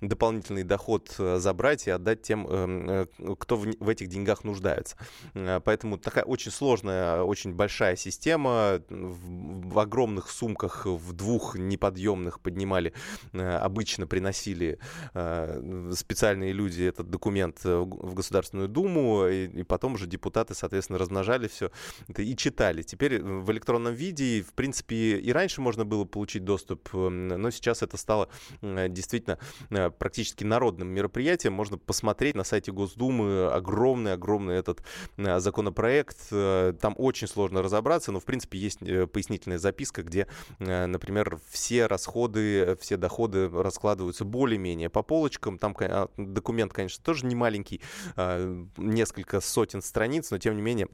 дополнительный 0.00 0.62
доход 0.62 1.14
забрать 1.18 1.86
и 1.86 1.90
отдать 1.90 2.22
тем, 2.22 3.06
кто 3.38 3.56
в 3.56 3.88
этих 3.88 4.08
деньгах 4.08 4.44
нуждается. 4.44 4.96
Поэтому 5.34 5.98
такая 5.98 6.24
очень 6.24 6.50
сложная, 6.50 7.22
очень 7.22 7.52
большая 7.54 7.96
система. 7.96 8.80
В 8.88 9.78
огромных 9.78 10.30
сумках, 10.30 10.86
в 10.86 11.12
двух 11.12 11.56
неподъемных 11.56 12.40
поднимали 12.40 12.92
обычно 13.58 14.06
приносили 14.06 14.78
э, 15.14 15.92
специальные 15.94 16.52
люди 16.52 16.84
этот 16.84 17.10
документ 17.10 17.60
э, 17.64 17.76
в 17.78 18.14
Государственную 18.14 18.68
Думу, 18.68 19.26
и 19.26 19.62
потом 19.62 19.94
уже 19.94 20.06
депутаты, 20.06 20.54
соответственно, 20.54 20.98
размножали 20.98 21.48
все 21.48 21.70
это 22.08 22.22
и 22.22 22.36
читали. 22.36 22.82
Теперь 22.82 23.22
в 23.22 23.50
электронном 23.50 23.94
виде, 23.94 24.42
в 24.42 24.52
принципе, 24.54 25.18
и 25.18 25.32
раньше 25.32 25.60
можно 25.60 25.84
было 25.84 26.04
получить 26.04 26.44
доступ, 26.44 26.92
но 26.92 27.50
сейчас 27.50 27.82
это 27.82 27.96
стало 27.96 28.28
э, 28.62 28.88
действительно 28.88 29.38
практически 29.98 30.44
народным 30.44 30.88
мероприятием. 30.88 31.52
Можно 31.52 31.78
посмотреть 31.78 32.34
на 32.34 32.44
сайте 32.44 32.72
Госдумы 32.72 33.46
огромный-огромный 33.52 34.56
этот 34.56 34.82
законопроект. 35.16 36.28
Там 36.28 36.94
очень 36.96 37.26
сложно 37.28 37.62
разобраться, 37.62 38.12
но, 38.12 38.20
в 38.20 38.24
принципе, 38.24 38.58
есть 38.58 38.78
пояснительная 38.78 39.58
записка, 39.58 40.02
где, 40.02 40.26
например, 40.58 41.38
все 41.50 41.86
расходы, 41.86 42.76
все 42.80 42.96
доходы 42.96 43.47
раскладываются 43.52 44.24
более-менее 44.24 44.90
по 44.90 45.02
полочкам. 45.02 45.58
Там 45.58 45.76
а, 45.80 46.08
документ, 46.16 46.72
конечно, 46.72 47.02
тоже 47.02 47.26
не 47.26 47.34
маленький, 47.34 47.80
а, 48.16 48.66
несколько 48.76 49.40
сотен 49.40 49.82
страниц, 49.82 50.30
но 50.30 50.38
тем 50.38 50.56
не 50.56 50.62
менее 50.62 50.88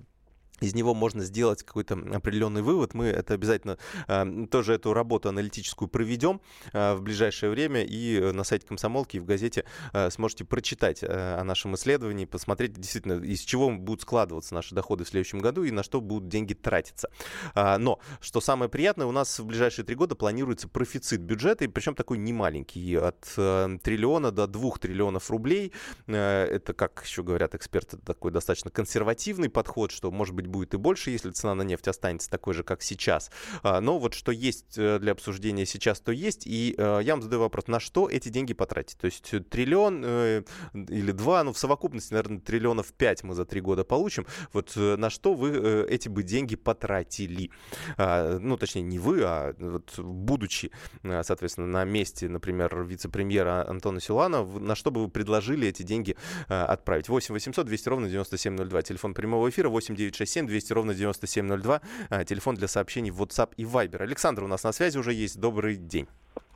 из 0.64 0.74
него 0.74 0.94
можно 0.94 1.24
сделать 1.24 1.62
какой-то 1.62 1.94
определенный 1.94 2.62
вывод. 2.62 2.94
Мы 2.94 3.06
это 3.06 3.34
обязательно 3.34 3.78
э, 4.08 4.46
тоже 4.50 4.74
эту 4.74 4.92
работу 4.92 5.28
аналитическую 5.28 5.88
проведем 5.88 6.40
э, 6.72 6.94
в 6.94 7.02
ближайшее 7.02 7.50
время 7.50 7.82
и 7.84 8.32
на 8.32 8.44
сайте 8.44 8.66
комсомолки 8.66 9.16
и 9.16 9.20
в 9.20 9.24
газете 9.24 9.64
э, 9.92 10.10
сможете 10.10 10.44
прочитать 10.44 11.02
э, 11.02 11.06
о 11.06 11.44
нашем 11.44 11.74
исследовании, 11.74 12.24
посмотреть 12.24 12.74
действительно, 12.74 13.22
из 13.22 13.40
чего 13.40 13.70
будут 13.70 14.02
складываться 14.02 14.54
наши 14.54 14.74
доходы 14.74 15.04
в 15.04 15.08
следующем 15.08 15.38
году 15.38 15.64
и 15.64 15.70
на 15.70 15.82
что 15.82 16.00
будут 16.00 16.28
деньги 16.28 16.54
тратиться. 16.54 17.08
Э, 17.54 17.76
но, 17.78 18.00
что 18.20 18.40
самое 18.40 18.70
приятное, 18.70 19.06
у 19.06 19.12
нас 19.12 19.38
в 19.38 19.44
ближайшие 19.44 19.84
три 19.84 19.94
года 19.94 20.14
планируется 20.14 20.68
профицит 20.68 21.20
бюджета, 21.20 21.64
и 21.64 21.68
причем 21.68 21.94
такой 21.94 22.18
немаленький, 22.18 22.98
от 22.98 23.32
э, 23.36 23.78
триллиона 23.82 24.30
до 24.30 24.46
двух 24.46 24.78
триллионов 24.78 25.30
рублей. 25.30 25.72
Э, 26.06 26.44
это, 26.44 26.72
как 26.74 27.02
еще 27.04 27.22
говорят 27.22 27.54
эксперты, 27.54 27.96
такой 27.98 28.30
достаточно 28.30 28.70
консервативный 28.70 29.48
подход, 29.48 29.90
что, 29.90 30.10
может 30.10 30.34
быть, 30.34 30.46
будет 30.54 30.72
и 30.72 30.76
больше, 30.76 31.10
если 31.10 31.30
цена 31.30 31.54
на 31.54 31.62
нефть 31.62 31.88
останется 31.88 32.30
такой 32.30 32.54
же, 32.54 32.62
как 32.62 32.80
сейчас. 32.82 33.30
А, 33.62 33.80
но 33.80 33.98
вот 33.98 34.14
что 34.14 34.30
есть 34.30 34.78
э, 34.78 34.98
для 35.00 35.12
обсуждения 35.12 35.66
сейчас, 35.66 36.00
то 36.00 36.12
есть. 36.12 36.46
И 36.46 36.74
э, 36.78 37.00
я 37.02 37.14
вам 37.14 37.22
задаю 37.22 37.40
вопрос, 37.42 37.66
на 37.66 37.80
что 37.80 38.08
эти 38.08 38.28
деньги 38.28 38.54
потратить? 38.54 38.96
То 38.96 39.06
есть 39.06 39.34
триллион 39.50 40.02
э, 40.04 40.42
или 40.72 41.10
два, 41.10 41.42
ну 41.42 41.52
в 41.52 41.58
совокупности, 41.58 42.12
наверное, 42.12 42.40
триллионов 42.40 42.92
пять 42.92 43.24
мы 43.24 43.34
за 43.34 43.44
три 43.44 43.60
года 43.60 43.84
получим. 43.84 44.26
Вот 44.52 44.76
на 44.76 45.10
что 45.10 45.34
вы 45.34 45.86
эти 45.90 46.08
бы 46.08 46.22
деньги 46.22 46.54
потратили? 46.54 47.50
А, 47.96 48.38
ну, 48.38 48.56
точнее, 48.56 48.82
не 48.82 49.00
вы, 49.00 49.22
а 49.24 49.54
вот 49.58 49.98
будучи, 49.98 50.70
соответственно, 51.02 51.66
на 51.66 51.84
месте, 51.84 52.28
например, 52.28 52.84
вице-премьера 52.84 53.68
Антона 53.68 54.00
Силана, 54.00 54.44
на 54.44 54.76
что 54.76 54.90
бы 54.92 55.02
вы 55.02 55.08
предложили 55.08 55.66
эти 55.66 55.82
деньги 55.82 56.16
отправить? 56.48 57.08
8 57.08 57.34
800 57.34 57.66
200 57.66 57.88
ровно 57.88 58.08
9702. 58.08 58.82
Телефон 58.82 59.14
прямого 59.14 59.48
эфира 59.48 59.68
8 59.68 59.96
967 60.34 60.34
7 60.34 60.46
200 60.46 60.72
ровно 60.72 60.94
9702. 60.94 61.80
А, 62.10 62.24
телефон 62.24 62.56
для 62.56 62.68
сообщений 62.68 63.10
в 63.10 63.22
WhatsApp 63.22 63.52
и 63.56 63.64
Viber. 63.64 64.02
Александр 64.02 64.44
у 64.44 64.48
нас 64.48 64.64
на 64.64 64.72
связи 64.72 64.98
уже 64.98 65.12
есть. 65.12 65.40
Добрый 65.40 65.76
день. 65.76 66.08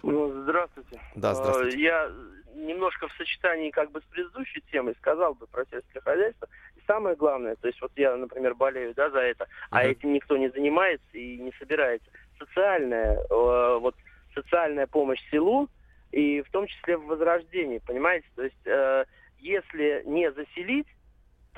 Ну, 0.03 0.43
здравствуйте. 0.43 1.01
Да, 1.15 1.35
здравствуйте. 1.35 1.81
Я 1.81 2.11
немножко 2.55 3.09
в 3.09 3.13
сочетании 3.13 3.71
как 3.71 3.91
бы 3.93 4.01
с 4.01 4.05
предыдущей 4.05 4.63
темой 4.73 4.95
сказал 4.99 5.35
бы 5.35 5.47
про 5.47 5.65
сельское 5.71 6.01
хозяйство. 6.01 6.49
И 6.77 6.81
самое 6.87 7.15
главное, 7.15 7.55
то 7.57 7.69
есть 7.69 7.81
вот 7.81 7.93
я, 7.97 8.17
например, 8.17 8.55
болею 8.55 8.95
да, 8.95 9.11
за 9.11 9.21
это, 9.21 9.45
uh-huh. 9.45 9.69
а 9.71 9.85
этим 9.85 10.13
никто 10.13 10.37
не 10.37 10.51
занимается 10.51 11.07
и 11.13 11.39
не 11.39 11.53
собирается. 11.59 12.09
Социальная, 12.39 13.15
э, 13.15 13.79
вот 13.79 13.95
социальная 14.35 14.87
помощь 14.87 15.21
селу, 15.31 15.69
и 16.11 16.43
в 16.43 16.51
том 16.51 16.67
числе 16.67 16.97
в 16.97 17.07
возрождении, 17.07 17.79
понимаете? 17.79 18.27
То 18.35 18.43
есть 18.43 18.67
э, 18.67 19.05
если 19.39 20.03
не 20.07 20.33
заселить, 20.33 20.89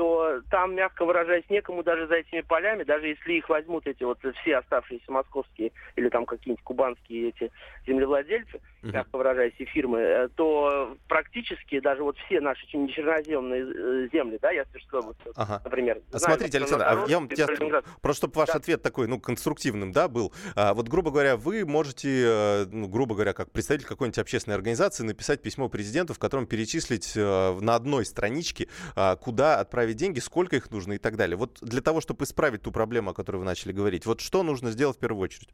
то 0.00 0.40
там, 0.49 0.75
мягко 0.75 1.04
выражаясь, 1.04 1.45
некому 1.50 1.83
даже 1.83 2.07
за 2.07 2.14
этими 2.14 2.40
полями, 2.40 2.85
даже 2.85 3.09
если 3.09 3.35
их 3.35 3.50
возьмут 3.50 3.87
эти 3.87 4.02
вот 4.02 4.19
все 4.40 4.57
оставшиеся 4.57 5.12
московские 5.12 5.73
или 5.95 6.09
там 6.09 6.25
какие-нибудь 6.25 6.64
кубанские 6.64 7.28
эти 7.28 7.52
землевладельцы, 7.87 8.62
uh-huh. 8.83 8.95
мягко 8.95 9.19
выражаясь, 9.19 9.52
и 9.59 9.66
фирмы, 9.66 9.99
э, 9.99 10.28
то 10.28 10.97
практически 11.07 11.80
даже 11.80 12.02
вот 12.02 12.16
все 12.16 12.40
наши 12.40 12.66
черноземные 12.66 13.62
э, 13.62 14.09
земли, 14.11 14.38
да, 14.40 14.50
я 14.52 14.64
Тверской 14.64 15.00
области, 15.00 15.23
ага. 15.37 15.61
например. 15.64 16.00
А 16.14 16.19
знаю, 16.19 16.37
смотрите, 16.38 16.57
Александр, 16.57 16.87
а 16.88 17.04
я 17.07 17.19
вам 17.19 17.28
тебя, 17.28 17.83
просто 18.00 18.21
чтобы 18.21 18.38
ваш 18.38 18.49
да. 18.49 18.54
ответ 18.54 18.80
такой, 18.80 19.07
ну, 19.07 19.21
конструктивным, 19.21 19.92
да, 19.92 20.09
был. 20.09 20.33
А, 20.57 20.73
вот, 20.73 20.88
грубо 20.88 21.11
говоря, 21.11 21.37
вы 21.37 21.66
можете, 21.66 22.09
э, 22.09 22.64
ну, 22.71 22.88
грубо 22.88 23.14
говоря, 23.14 23.35
как 23.35 23.50
представитель 23.50 23.87
какой-нибудь 23.87 24.19
общественной 24.19 24.54
организации 24.54 25.04
написать 25.04 25.42
письмо 25.42 25.69
президенту, 25.69 26.14
в 26.14 26.19
котором 26.19 26.47
перечислить 26.47 27.16
на 27.16 27.75
одной 27.75 28.07
страничке, 28.07 28.69
а, 28.97 29.16
куда 29.16 29.61
отправить 29.61 29.89
отправить 29.90 29.97
деньги, 29.97 30.20
сколько 30.20 30.56
их 30.56 30.70
нужно 30.70 30.94
и 30.94 30.99
так 30.99 31.16
далее. 31.16 31.37
Вот 31.37 31.59
для 31.61 31.80
того, 31.80 32.00
чтобы 32.00 32.25
исправить 32.25 32.62
ту 32.62 32.73
проблему, 32.73 33.11
о 33.11 33.14
которой 33.14 33.37
вы 33.37 33.44
начали 33.44 33.73
говорить, 33.73 34.06
вот 34.06 34.20
что 34.20 34.42
нужно 34.42 34.70
сделать 34.70 34.97
в 34.97 35.00
первую 35.00 35.23
очередь? 35.23 35.49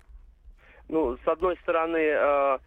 Ну, 0.88 1.16
с 1.24 1.28
одной 1.28 1.56
стороны, 1.62 1.96
э, 1.98 2.58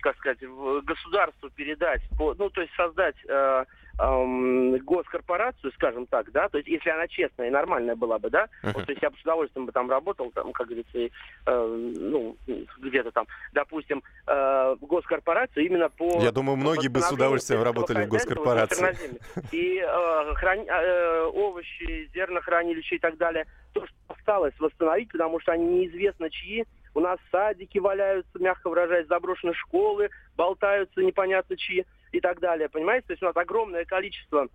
как 0.00 0.16
сказать, 0.16 0.38
государству 0.84 1.50
передать, 1.50 2.02
ну, 2.18 2.50
то 2.50 2.60
есть 2.60 2.72
создать 2.74 3.16
э, 3.28 3.64
эм, 3.98 4.76
госкорпорацию, 4.78 5.72
скажем 5.72 6.06
так, 6.06 6.30
да, 6.32 6.48
то 6.48 6.58
есть 6.58 6.68
если 6.68 6.90
она 6.90 7.08
честная 7.08 7.48
и 7.48 7.50
нормальная 7.50 7.96
была 7.96 8.18
бы, 8.18 8.30
да, 8.30 8.48
uh-huh. 8.62 8.72
вот, 8.74 8.84
то 8.84 8.92
есть 8.92 9.02
я 9.02 9.10
бы 9.10 9.16
с 9.16 9.22
удовольствием 9.22 9.66
бы 9.66 9.72
там 9.72 9.90
работал, 9.90 10.30
там, 10.32 10.52
как 10.52 10.66
говорится, 10.66 10.98
и, 10.98 11.10
э, 11.46 11.92
ну, 12.00 12.36
где-то 12.78 13.10
там, 13.10 13.26
допустим, 13.52 14.02
э, 14.26 14.76
госкорпорацию 14.80 15.66
именно 15.66 15.88
по... 15.88 16.20
Я 16.20 16.32
думаю, 16.32 16.56
многие 16.56 16.88
бы 16.88 17.00
с 17.00 17.10
удовольствием 17.10 17.62
работали 17.62 18.04
в 18.04 18.08
госкорпорации. 18.08 19.18
И 19.52 19.78
э, 19.78 20.34
храни, 20.34 20.64
э, 20.66 21.24
овощи, 21.24 22.10
зернохранилища 22.14 22.96
и 22.96 22.98
так 22.98 23.16
далее, 23.16 23.46
то, 23.72 23.86
что 23.86 23.94
осталось 24.08 24.54
восстановить, 24.58 25.10
потому 25.10 25.40
что 25.40 25.52
они 25.52 25.66
неизвестно 25.66 26.30
чьи, 26.30 26.64
у 26.96 27.00
нас 27.00 27.18
садики 27.30 27.76
валяются, 27.76 28.38
мягко 28.38 28.70
выражаясь, 28.70 29.06
заброшенные 29.06 29.52
школы, 29.52 30.08
болтаются 30.34 31.02
непонятно 31.02 31.54
чьи 31.54 31.84
и 32.10 32.20
так 32.20 32.40
далее. 32.40 32.70
Понимаете? 32.70 33.08
То 33.08 33.12
есть 33.12 33.22
у 33.22 33.26
нас 33.26 33.36
огромное 33.36 33.84
количество 33.84 34.48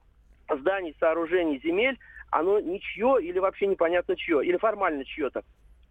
зданий, 0.50 0.96
сооружений, 1.00 1.62
земель, 1.64 2.00
оно 2.32 2.60
ничье 2.60 3.20
или 3.22 3.38
вообще 3.38 3.68
непонятно 3.68 4.16
чье, 4.16 4.44
или 4.44 4.58
формально 4.58 5.06
чье-то. 5.06 5.44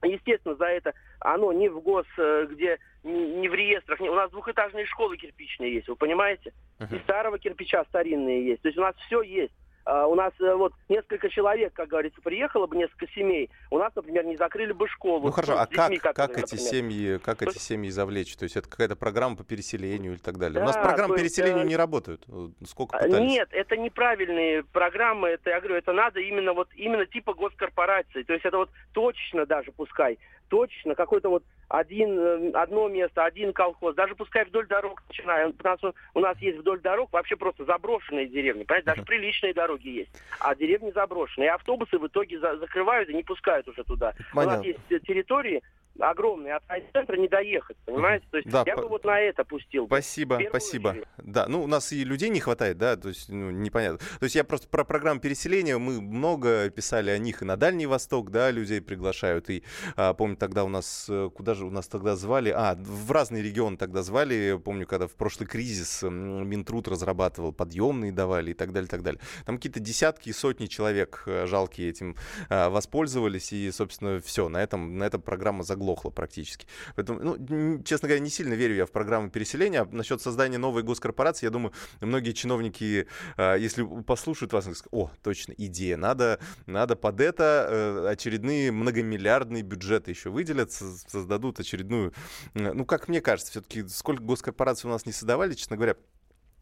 Естественно, 0.03 0.57
за 0.57 0.65
это 0.65 0.93
оно 1.21 1.53
не 1.53 1.69
в 1.69 1.81
гос, 1.81 2.07
э, 2.19 2.49
где 2.51 2.79
не 3.05 3.49
в 3.49 3.55
реестрах. 3.55 4.01
У 4.01 4.15
нас 4.15 4.33
двухэтажные 4.33 4.87
школы 4.87 5.17
кирпичные 5.17 5.75
есть, 5.75 5.87
вы 5.87 5.95
понимаете? 5.95 6.53
И 6.91 6.99
старого 7.05 7.39
кирпича 7.39 7.85
старинные 7.85 8.45
есть. 8.45 8.63
То 8.63 8.69
есть 8.69 8.79
у 8.79 8.83
нас 8.83 8.97
все 9.07 9.23
есть. 9.23 9.55
А, 9.85 10.07
у 10.07 10.15
нас 10.15 10.33
э, 10.41 10.55
вот 10.55 10.73
несколько 10.89 11.29
человек, 11.31 11.73
как 11.73 11.89
говорится, 11.89 12.21
приехало 12.21 12.67
бы, 12.67 12.77
несколько 12.77 13.07
семей. 13.13 13.51
У 13.71 13.79
нас, 13.79 13.95
например, 13.95 14.25
не 14.25 14.37
закрыли 14.37 14.73
бы 14.73 14.87
школу. 14.89 15.27
Ну 15.27 15.33
хорошо, 15.33 15.59
а 15.59 15.67
детьми, 15.67 15.99
как, 15.99 16.15
как 16.15 16.39
эти 16.39 16.57
семьи, 16.57 17.19
как 17.19 17.43
эти 17.43 17.59
семьи 17.59 17.91
завлечь? 17.91 18.37
То 18.37 18.45
есть 18.45 18.57
это 18.57 18.69
какая-то 18.69 18.97
программа 18.97 19.37
по 19.37 19.45
переселению 19.45 20.15
и 20.15 20.19
так 20.19 20.39
далее. 20.39 20.59
Да, 20.59 20.63
У 20.63 20.67
нас 20.67 20.77
программы 20.77 21.15
по 21.15 21.21
переселению 21.21 21.65
э... 21.65 21.69
не 21.69 21.77
работают. 21.77 22.27
Сколько 22.67 22.97
а, 22.97 23.03
пытались? 23.03 23.31
Нет, 23.31 23.49
это 23.53 23.77
неправильные 23.77 24.65
программы. 24.65 25.29
Это 25.29 25.51
я 25.51 25.61
говорю, 25.61 25.77
это 25.77 25.93
надо 25.93 26.21
именно 26.21 26.53
вот 26.53 26.69
именно 26.75 27.07
типа 27.07 27.35
госкорпорации. 27.35 28.23
То 28.23 28.35
есть 28.35 28.45
это 28.45 28.59
вот 28.59 28.71
точечно 28.93 29.47
даже 29.47 29.73
пускай 29.73 30.19
точечно 30.51 30.95
какой-то 30.95 31.31
вот 31.31 31.45
один, 31.69 32.19
э, 32.19 32.51
одно 32.51 32.89
место, 32.89 33.25
один 33.25 33.53
колхоз, 33.53 33.95
даже 33.95 34.15
пускай 34.15 34.45
вдоль 34.45 34.67
дорог 34.67 35.03
начинаем, 35.09 35.53
потому 35.53 35.79
что 35.79 35.95
у 36.15 36.21
нас 36.21 36.37
есть 36.39 36.59
вдоль 36.59 36.81
дорог 36.81 37.11
вообще 37.13 37.37
просто 37.37 37.65
заброшенные 37.65 38.27
деревни, 38.27 38.65
понимаете, 38.65 38.87
даже 38.87 39.03
приличные 39.05 39.55
дороги 39.55 39.89
есть, 39.89 40.11
а 40.41 40.55
деревни 40.55 40.91
заброшенные. 40.91 41.47
И 41.47 41.53
автобусы 41.53 41.99
в 41.99 42.07
итоге 42.07 42.39
за 42.41 42.59
закрывают 42.59 43.09
и 43.09 43.15
не 43.15 43.23
пускают 43.23 43.69
уже 43.69 43.85
туда. 43.85 44.13
Понятно. 44.35 44.55
У 44.55 44.57
нас 44.57 44.67
есть 44.67 45.07
территории, 45.07 45.63
огромный, 45.99 46.53
от 46.53 46.63
центра 46.93 47.17
не 47.17 47.29
доехать, 47.29 47.77
понимаете? 47.85 48.27
То 48.31 48.37
есть 48.39 48.49
да, 48.49 48.65
я 48.67 48.77
по... 48.77 48.83
бы 48.83 48.89
вот 48.89 49.05
на 49.05 49.21
это 49.21 49.45
пустил. 49.45 49.87
Спасибо, 49.87 50.39
спасибо. 50.49 50.91
Очередь. 50.91 51.05
Да, 51.19 51.47
ну 51.49 51.63
у 51.63 51.67
нас 51.67 51.93
и 51.93 52.05
людей 52.05 52.31
не 52.31 52.41
хватает, 52.41 52.79
да, 52.79 52.97
то 52.97 53.09
есть 53.09 53.29
ну, 53.29 53.51
непонятно. 53.51 53.99
То 53.99 54.25
есть 54.25 54.35
я 54.35 54.45
просто 54.45 54.69
про 54.69 54.85
программу 54.85 55.21
переселения, 55.21 55.79
мы 55.79 56.01
много 56.01 56.71
писали 56.71 57.11
о 57.11 57.19
них 57.19 57.43
и 57.43 57.45
на 57.45 57.57
Дальний 57.57 57.87
Восток, 57.87 58.31
да, 58.31 58.51
людей 58.51 58.81
приглашают. 58.81 59.51
И 59.51 59.63
а, 59.97 60.15
помню, 60.15 60.37
тогда 60.37 60.65
у 60.65 60.69
нас, 60.69 61.07
э, 61.09 61.31
куда 61.35 61.55
же 61.55 61.67
у 61.67 61.71
нас 61.71 61.87
тогда 61.89 62.17
звали? 62.17 62.51
А, 62.51 62.77
в 62.77 63.11
разные 63.13 63.43
регионы 63.43 63.77
тогда 63.77 64.03
звали. 64.03 64.61
Помню, 64.65 64.87
когда 64.87 65.07
в 65.07 65.15
прошлый 65.15 65.49
кризис 65.49 66.03
Минтруд 66.03 66.89
разрабатывал, 66.89 67.53
подъемные 67.53 68.13
давали 68.13 68.53
и 68.53 68.55
так 68.55 68.73
далее, 68.73 68.89
так 68.89 69.03
далее. 69.03 69.21
Там 69.45 69.57
какие-то 69.57 69.81
десятки 69.81 70.31
и 70.31 70.33
сотни 70.33 70.67
человек 70.67 71.23
э, 71.27 71.47
жалкие 71.47 71.91
этим 71.91 72.17
а, 72.49 72.71
воспользовались, 72.71 73.53
и, 73.53 73.71
собственно, 73.71 74.21
все, 74.21 74.49
на 74.49 74.63
этом, 74.63 74.97
на 74.99 75.05
этом 75.05 75.21
программа 75.21 75.63
заглохла 75.63 75.80
заглохло 75.81 76.11
практически. 76.11 76.67
Поэтому, 76.95 77.21
ну, 77.21 77.83
честно 77.83 78.09
говоря, 78.09 78.21
не 78.21 78.31
сильно 78.31 78.55
верю 78.55 78.75
я 78.75 78.87
в 78.87 78.91
программу 78.91 79.31
переселения. 79.31 79.83
А 79.83 79.89
насчет 79.91 80.21
создания 80.21 80.59
новой 80.59 80.83
госкорпорации, 80.83 81.47
я 81.47 81.51
думаю, 81.51 81.73
многие 82.01 82.33
чиновники, 82.33 83.07
а, 83.37 83.57
если 83.57 83.87
послушают 84.03 84.53
вас, 84.53 84.65
скажут, 84.65 84.87
о, 84.91 85.11
точно, 85.23 85.55
идея, 85.57 85.97
надо, 85.97 86.39
надо 86.67 86.97
под 86.97 87.21
это 87.21 87.67
э, 87.69 88.09
очередные 88.11 88.71
многомиллиардные 88.71 89.63
бюджеты 89.63 90.11
еще 90.11 90.31
выделят, 90.31 90.71
создадут 90.73 91.61
очередную, 91.61 92.13
ну, 92.55 92.85
как 92.85 93.09
мне 93.09 93.21
кажется, 93.21 93.53
все-таки 93.53 93.87
сколько 93.89 94.23
госкорпораций 94.23 94.89
у 94.89 94.93
нас 94.93 95.07
не 95.07 95.13
создавали, 95.13 95.55
честно 95.55 95.77
говоря, 95.77 95.97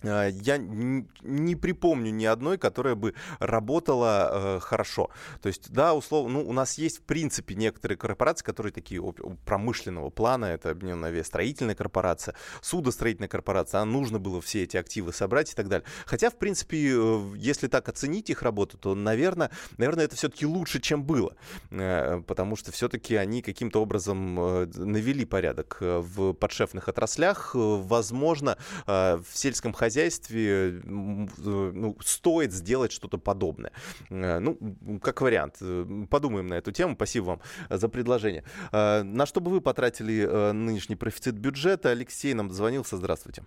я 0.02 0.58
не 0.58 1.56
припомню 1.56 2.10
ни 2.12 2.24
одной, 2.24 2.58
которая 2.58 2.94
бы 2.94 3.14
работала 3.40 4.30
э, 4.30 4.60
хорошо. 4.60 5.10
То 5.42 5.48
есть, 5.48 5.70
да, 5.70 5.94
условно, 5.94 6.38
ну, 6.38 6.48
у 6.48 6.52
нас 6.52 6.78
есть, 6.78 6.98
в 6.98 7.02
принципе, 7.02 7.54
некоторые 7.54 7.98
корпорации, 7.98 8.44
которые 8.44 8.72
такие 8.72 9.02
промышленного 9.44 10.10
плана. 10.10 10.46
Это 10.46 10.70
Объединенная 10.70 11.10
авиастроительная 11.10 11.74
корпорация, 11.74 12.34
судостроительная 12.60 13.28
корпорация. 13.28 13.80
А 13.80 13.84
нужно 13.84 14.18
было 14.18 14.40
все 14.40 14.62
эти 14.62 14.76
активы 14.76 15.12
собрать 15.12 15.52
и 15.52 15.54
так 15.54 15.68
далее. 15.68 15.86
Хотя, 16.06 16.30
в 16.30 16.36
принципе, 16.36 16.76
э, 16.92 17.34
если 17.36 17.66
так 17.66 17.88
оценить 17.88 18.30
их 18.30 18.42
работу, 18.42 18.78
то, 18.78 18.94
наверное, 18.94 19.50
наверное 19.78 20.04
это 20.04 20.16
все-таки 20.16 20.46
лучше, 20.46 20.80
чем 20.80 21.02
было. 21.02 21.34
Э, 21.70 22.22
потому 22.26 22.56
что 22.56 22.70
все-таки 22.72 23.16
они 23.16 23.42
каким-то 23.42 23.82
образом 23.82 24.38
э, 24.38 24.66
навели 24.76 25.24
порядок 25.24 25.78
э, 25.80 25.98
в 25.98 26.34
подшефных 26.34 26.88
отраслях. 26.88 27.50
Возможно, 27.54 28.56
в 28.86 29.24
сельском 29.32 29.72
хозяйстве 29.72 29.87
хозяйстве 29.88 30.80
ну, 30.84 31.96
стоит 32.00 32.52
сделать 32.52 32.92
что-то 32.92 33.18
подобное. 33.18 33.72
Э, 34.10 34.38
ну, 34.38 34.58
как 35.02 35.20
вариант. 35.22 35.56
Э, 35.62 35.84
подумаем 36.10 36.46
на 36.46 36.54
эту 36.54 36.72
тему. 36.72 36.94
Спасибо 36.94 37.24
вам 37.24 37.40
за 37.70 37.88
предложение. 37.88 38.44
Э, 38.70 39.02
на 39.02 39.26
что 39.26 39.40
бы 39.40 39.50
вы 39.50 39.60
потратили 39.60 40.52
нынешний 40.52 40.96
профицит 40.96 41.38
бюджета? 41.38 41.90
Алексей 41.90 42.34
нам 42.34 42.48
дозвонился. 42.48 42.96
Здравствуйте. 42.96 43.42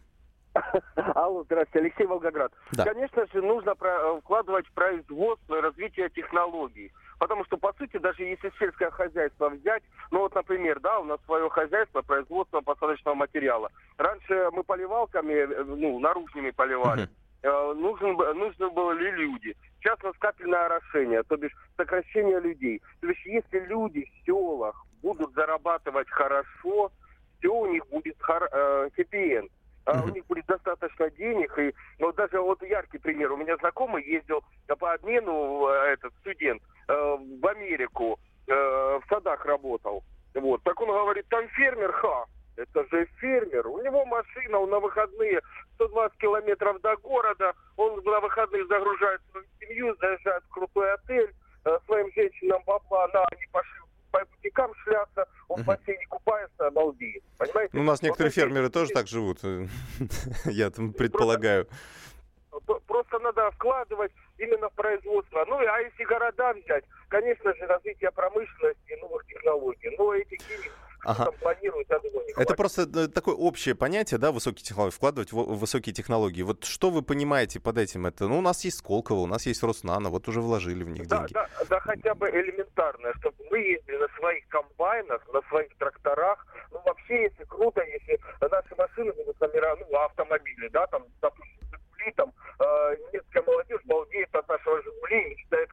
Алло, 1.16 1.44
здравствуйте, 1.44 1.80
Алексей 1.80 2.06
Волгоград. 2.06 2.52
Да. 2.74 2.84
Конечно 2.84 3.26
же, 3.28 3.42
нужно 3.42 3.74
вкладывать 4.20 4.68
в 4.68 4.72
производство 4.74 5.58
и 5.58 5.62
развитие 5.62 6.10
технологий. 6.10 6.92
Потому 7.22 7.46
что, 7.46 7.56
по 7.56 7.72
сути, 7.74 7.98
даже 7.98 8.24
если 8.24 8.52
сельское 8.58 8.90
хозяйство 8.90 9.50
взять, 9.50 9.84
ну 10.10 10.22
вот, 10.22 10.34
например, 10.34 10.80
да, 10.80 10.98
у 10.98 11.04
нас 11.04 11.20
свое 11.26 11.48
хозяйство, 11.52 12.02
производство 12.02 12.62
посадочного 12.62 13.14
материала. 13.14 13.70
Раньше 14.00 14.50
мы 14.54 14.64
поливалками, 14.64 15.34
э, 15.34 15.64
ну, 15.64 16.00
наружными 16.00 16.50
поливали. 16.50 17.08
Uh-huh. 17.44 17.76
Нужен, 17.76 18.18
нужны 18.18 18.70
были 18.72 19.12
люди. 19.12 19.56
Сейчас 19.80 20.00
у 20.02 20.08
нас 20.08 20.16
капельное 20.18 20.66
орошение, 20.66 21.22
то 21.22 21.38
бишь 21.38 21.54
сокращение 21.78 22.40
людей. 22.40 22.82
То 23.02 23.10
есть 23.10 23.24
если 23.26 23.60
люди 23.68 24.04
в 24.06 24.26
селах 24.26 24.84
будут 25.04 25.32
зарабатывать 25.36 26.10
хорошо, 26.10 26.92
все 27.38 27.54
у 27.54 27.68
них 27.68 27.88
будет 27.90 28.20
хор, 28.20 28.50
э, 28.52 28.90
хэппи 28.96 29.48
Uh-huh. 29.86 30.04
У 30.04 30.10
них 30.10 30.26
будет 30.28 30.46
достаточно 30.46 31.10
денег. 31.10 31.58
И 31.58 31.74
вот 32.00 32.16
даже 32.16 32.40
вот 32.40 32.62
яркий 32.62 33.00
пример. 33.00 33.32
У 33.32 33.38
меня 33.38 33.58
знакомый 33.58 34.04
ездил 34.04 34.44
по 34.80 34.94
обмену, 34.94 35.68
э, 35.70 35.94
этот 35.94 36.14
студент, 36.20 36.62
Э, 36.92 37.18
в 37.18 37.48
Америку, 37.48 38.20
э, 38.48 38.54
в 38.54 39.04
садах 39.08 39.46
работал. 39.46 40.04
Вот. 40.34 40.62
Так 40.64 40.82
он 40.82 40.90
говорит, 40.90 41.26
там 41.30 41.48
фермер, 41.50 41.92
ха, 41.94 42.26
это 42.58 42.84
же 42.90 43.06
фермер. 43.20 43.68
У 43.68 43.82
него 43.82 44.06
машина, 44.06 44.60
он 44.60 44.70
на 44.70 44.80
выходные 44.80 45.40
120 45.76 46.18
километров 46.18 46.82
до 46.82 46.98
города, 46.98 47.54
он 47.78 48.02
на 48.04 48.20
выходных 48.20 48.68
загружает 48.68 49.22
свою 49.32 49.46
семью, 49.60 49.96
заезжает 50.02 50.44
в 50.44 50.50
крутой 50.50 50.94
отель, 50.94 51.34
э, 51.66 51.78
своим 51.86 52.12
женщинам 52.14 52.62
бабла, 52.66 53.08
на, 53.14 53.24
они 53.32 53.46
пошли 53.52 53.80
по 54.12 54.24
бутикам 54.26 54.74
шляться, 54.84 55.26
он 55.48 55.64
в 55.64 55.66
бассейне 55.66 56.06
купается, 56.08 56.68
обалдеет. 56.68 57.24
Понимаете? 57.38 57.72
Ну, 57.74 57.82
у 57.82 57.86
нас 57.86 58.02
некоторые 58.02 58.30
вот 58.30 58.36
фермеры 58.36 58.70
тоже 58.70 58.92
так 58.92 59.08
живут, 59.08 59.40
я 60.46 60.70
там 60.70 60.94
предполагаю. 60.94 61.68
Просто, 62.50 62.86
просто 62.86 63.20
надо 63.20 63.50
вкладывать 63.52 64.12
именно 64.38 64.70
в 64.70 64.74
производство. 64.74 65.46
Ну, 65.48 65.58
а 65.58 65.80
если 65.80 66.04
города 66.04 66.54
взять, 66.54 66.84
конечно 67.08 67.54
же, 67.56 67.66
развитие 67.66 68.12
промышленности, 68.12 68.98
новых 69.02 69.26
технологий. 69.26 69.96
Но 69.98 70.14
эти 70.14 70.38
денег 70.48 70.72
ага. 71.04 71.26
там 71.26 71.34
планируют, 71.40 71.90
я 71.90 72.00
думаю, 72.00 72.26
не 72.26 72.34
Это 72.34 72.56
просто 72.56 72.82
э, 72.84 73.08
такое 73.08 73.36
общее 73.36 73.76
понятие, 73.76 74.18
да, 74.18 74.32
высокие 74.32 74.64
технологии, 74.64 74.94
вкладывать 74.94 75.32
в 75.32 75.36
высокие 75.36 75.94
технологии. 75.94 76.44
Вот 76.44 76.64
что 76.64 76.90
вы 76.90 77.02
понимаете 77.02 77.60
под 77.60 77.78
этим? 77.78 78.06
Это, 78.06 78.28
ну, 78.28 78.40
у 78.40 78.42
нас 78.42 78.64
есть 78.64 78.78
Сколково, 78.78 79.20
у 79.20 79.28
нас 79.28 79.46
есть 79.46 79.64
Роснано, 79.64 80.10
вот 80.10 80.28
уже 80.28 80.42
вложили 80.42 80.84
в 80.84 80.90
них 80.90 81.08
да, 81.08 81.20
деньги. 81.20 81.34
Да, 81.34 81.48
да, 81.70 81.80
хотя 81.80 82.16
бы 82.16 82.30
элементарное, 82.30 83.14
чтобы 83.20 83.36
мы 83.50 83.60
ездили 83.60 83.98
на 83.98 84.08
своих 84.20 84.48
комбайнах, 84.48 85.22
на 85.34 85.42
своих 85.50 85.76
тракторах. 85.78 86.46
Ну, 86.72 86.82
вообще, 86.86 87.24
если 87.24 87.44
круто, 87.46 87.82
если 87.82 88.20
наши 88.42 88.76
машины 88.78 89.12
будут 89.14 89.40
номера, 89.40 89.76
ну, 89.76 89.98
автомобили, 89.98 90.68
да, 90.70 90.88
там, 90.88 91.04
допустим, 91.22 91.62
там, 92.16 92.34
э, 92.60 92.96
немецкая 93.08 93.44
молодежь 93.44 93.82
балдеет 93.86 94.36
от 94.36 94.48
нашего 94.48 94.82
«Жигули» 94.82 95.22
и 95.22 95.30
мечтает 95.32 95.70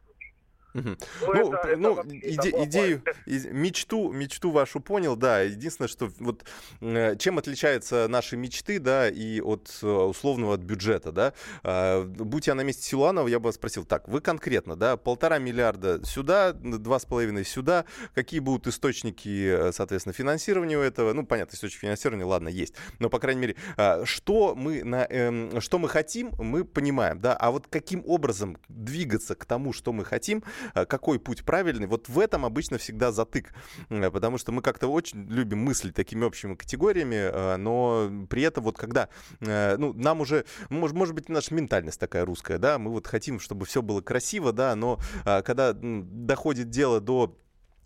Ну, 0.83 0.97
ну, 1.27 1.53
это, 1.53 1.77
ну 1.77 1.99
это 1.99 2.17
иде, 2.17 2.65
идею, 2.65 3.03
мечту, 3.27 4.13
мечту 4.13 4.51
вашу 4.51 4.81
понял, 4.81 5.17
да. 5.17 5.41
Единственное, 5.41 5.89
что 5.89 6.11
вот 6.19 6.45
э, 6.81 7.17
чем 7.17 7.39
отличаются 7.39 8.07
наши 8.09 8.37
мечты, 8.37 8.79
да, 8.79 9.09
и 9.09 9.41
от 9.41 9.79
э, 9.83 9.87
условного 9.87 10.55
от 10.55 10.61
бюджета, 10.61 11.13
да. 11.13 11.33
А, 11.63 12.05
будь 12.05 12.47
я 12.47 12.55
на 12.55 12.63
месте 12.63 12.83
Силуанова, 12.83 13.29
я 13.29 13.39
бы 13.39 13.53
спросил, 13.53 13.85
так, 13.85 14.09
вы 14.09 14.21
конкретно, 14.21 14.77
да, 14.77 14.97
полтора 14.97 15.39
миллиарда 15.39 16.05
сюда, 16.05 16.53
два 16.53 16.99
с 16.99 17.05
половиной 17.05 17.45
сюда, 17.45 17.85
какие 18.15 18.41
будут 18.41 18.67
источники, 18.67 19.69
э, 19.69 19.73
соответственно, 19.73 20.13
финансирования 20.13 20.79
у 20.79 20.83
этого? 20.83 21.13
Ну, 21.13 21.27
понятно, 21.27 21.55
источник 21.55 21.81
финансирования, 21.81 22.25
ладно, 22.25 22.49
есть, 22.49 22.75
но, 22.99 23.09
по 23.11 23.19
крайней 23.19 23.41
мере, 23.41 23.57
а, 23.77 24.05
что 24.05 24.55
мы, 24.55 24.85
на, 24.85 25.07
эм, 25.09 25.61
что 25.61 25.79
мы 25.79 25.89
хотим, 25.89 26.33
мы 26.39 26.65
понимаем, 26.65 27.21
да, 27.21 27.35
а 27.35 27.51
вот 27.51 27.67
каким 27.69 28.03
образом 28.07 28.59
двигаться 28.69 29.35
к 29.35 29.45
тому, 29.45 29.73
что 29.73 29.93
мы 29.93 30.05
хотим, 30.05 30.43
какой 30.73 31.19
путь 31.19 31.45
правильный, 31.45 31.87
вот 31.87 32.09
в 32.09 32.19
этом 32.19 32.45
обычно 32.45 32.79
всегда 32.79 33.13
затык, 33.13 33.53
потому 33.89 34.39
что 34.39 34.53
мы 34.53 34.63
как-то 34.63 34.89
очень 34.89 35.29
любим 35.29 35.59
мыслить 35.59 35.95
такими 35.95 36.25
общими 36.25 36.55
категориями, 36.55 37.19
а, 37.21 37.57
но 37.57 38.11
при 38.29 38.43
этом 38.43 38.65
вот 38.65 38.77
когда, 38.77 39.09
э, 39.41 39.77
ну, 39.77 39.93
нам 39.93 40.21
уже, 40.21 40.45
может, 40.71 40.97
может 40.97 41.15
быть, 41.15 41.29
наша 41.29 41.55
ментальность 41.55 42.01
такая 42.01 42.25
русская, 42.25 42.59
да, 42.59 42.79
мы 42.79 42.91
вот 42.91 43.07
хотим, 43.07 43.41
чтобы 43.41 43.67
все 43.67 43.83
было 43.83 44.01
красиво, 44.01 44.53
да, 44.53 44.75
но 44.75 44.99
когда 45.25 45.75
доходит 45.75 46.71
дело 46.71 47.01
до 47.01 47.37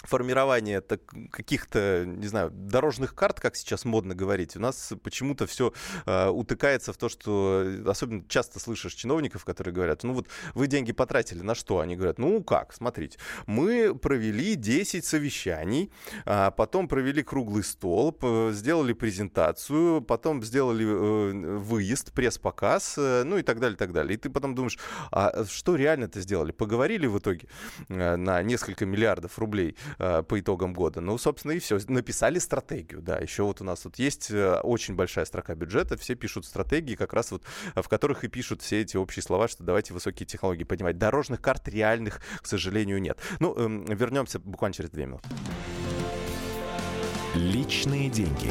формирование 0.04 0.82
каких-то, 1.30 2.04
не 2.06 2.26
знаю, 2.26 2.50
дорожных 2.50 3.14
карт, 3.14 3.40
как 3.40 3.56
сейчас 3.56 3.84
модно 3.84 4.14
говорить, 4.14 4.56
у 4.56 4.60
нас 4.60 4.92
почему-то 5.02 5.46
все 5.46 5.72
э, 6.06 6.28
утыкается 6.28 6.92
в 6.92 6.96
то, 6.96 7.08
что 7.08 7.64
особенно 7.86 8.24
часто 8.28 8.58
слышишь 8.58 8.94
чиновников, 8.94 9.44
которые 9.44 9.72
говорят, 9.72 10.02
ну 10.02 10.12
вот 10.12 10.26
вы 10.54 10.66
деньги 10.66 10.92
потратили 10.92 11.42
на 11.42 11.54
что? 11.54 11.80
Они 11.80 11.96
говорят, 11.96 12.18
ну 12.18 12.42
как, 12.42 12.72
смотрите, 12.72 13.18
мы 13.46 13.94
провели 13.94 14.54
10 14.54 15.04
совещаний, 15.04 15.90
а 16.24 16.50
потом 16.50 16.88
провели 16.88 17.22
круглый 17.22 17.64
стол, 17.64 18.16
сделали 18.50 18.92
презентацию, 18.92 20.02
потом 20.02 20.42
сделали 20.42 20.84
э, 20.84 21.58
выезд, 21.58 22.12
пресс-показ, 22.12 22.94
э, 22.98 23.22
ну 23.24 23.38
и 23.38 23.42
так 23.42 23.60
далее, 23.60 23.76
так 23.76 23.92
далее. 23.92 24.14
И 24.14 24.16
ты 24.16 24.30
потом 24.30 24.54
думаешь, 24.54 24.78
а 25.10 25.44
что 25.44 25.76
реально 25.76 26.04
это 26.04 26.20
сделали? 26.20 26.52
Поговорили 26.52 27.06
в 27.06 27.18
итоге 27.18 27.46
э, 27.88 28.16
на 28.16 28.42
несколько 28.42 28.84
миллиардов 28.84 29.38
рублей 29.38 29.76
Э, 29.91 29.91
по 29.98 30.40
итогам 30.40 30.74
года. 30.74 31.00
Ну, 31.00 31.18
собственно, 31.18 31.52
и 31.52 31.58
все. 31.58 31.78
Написали 31.88 32.38
стратегию, 32.38 33.00
да. 33.00 33.18
Еще 33.18 33.42
вот 33.42 33.60
у 33.60 33.64
нас 33.64 33.80
тут 33.80 33.98
есть 33.98 34.30
э, 34.30 34.60
очень 34.62 34.94
большая 34.94 35.24
строка 35.24 35.54
бюджета, 35.54 35.96
все 35.96 36.14
пишут 36.14 36.46
стратегии, 36.46 36.94
как 36.94 37.12
раз 37.12 37.30
вот 37.30 37.44
в 37.74 37.88
которых 37.88 38.24
и 38.24 38.28
пишут 38.28 38.62
все 38.62 38.80
эти 38.80 38.96
общие 38.96 39.22
слова, 39.22 39.48
что 39.48 39.64
давайте 39.64 39.92
высокие 39.94 40.26
технологии 40.26 40.64
поднимать. 40.64 40.98
Дорожных 40.98 41.40
карт 41.40 41.68
реальных, 41.68 42.20
к 42.40 42.46
сожалению, 42.46 43.00
нет. 43.00 43.18
Ну, 43.40 43.54
эм, 43.56 43.84
вернемся 43.84 44.38
буквально 44.38 44.74
через 44.74 44.90
две 44.90 45.06
минуты. 45.06 45.28
Личные 47.34 48.10
деньги. 48.10 48.50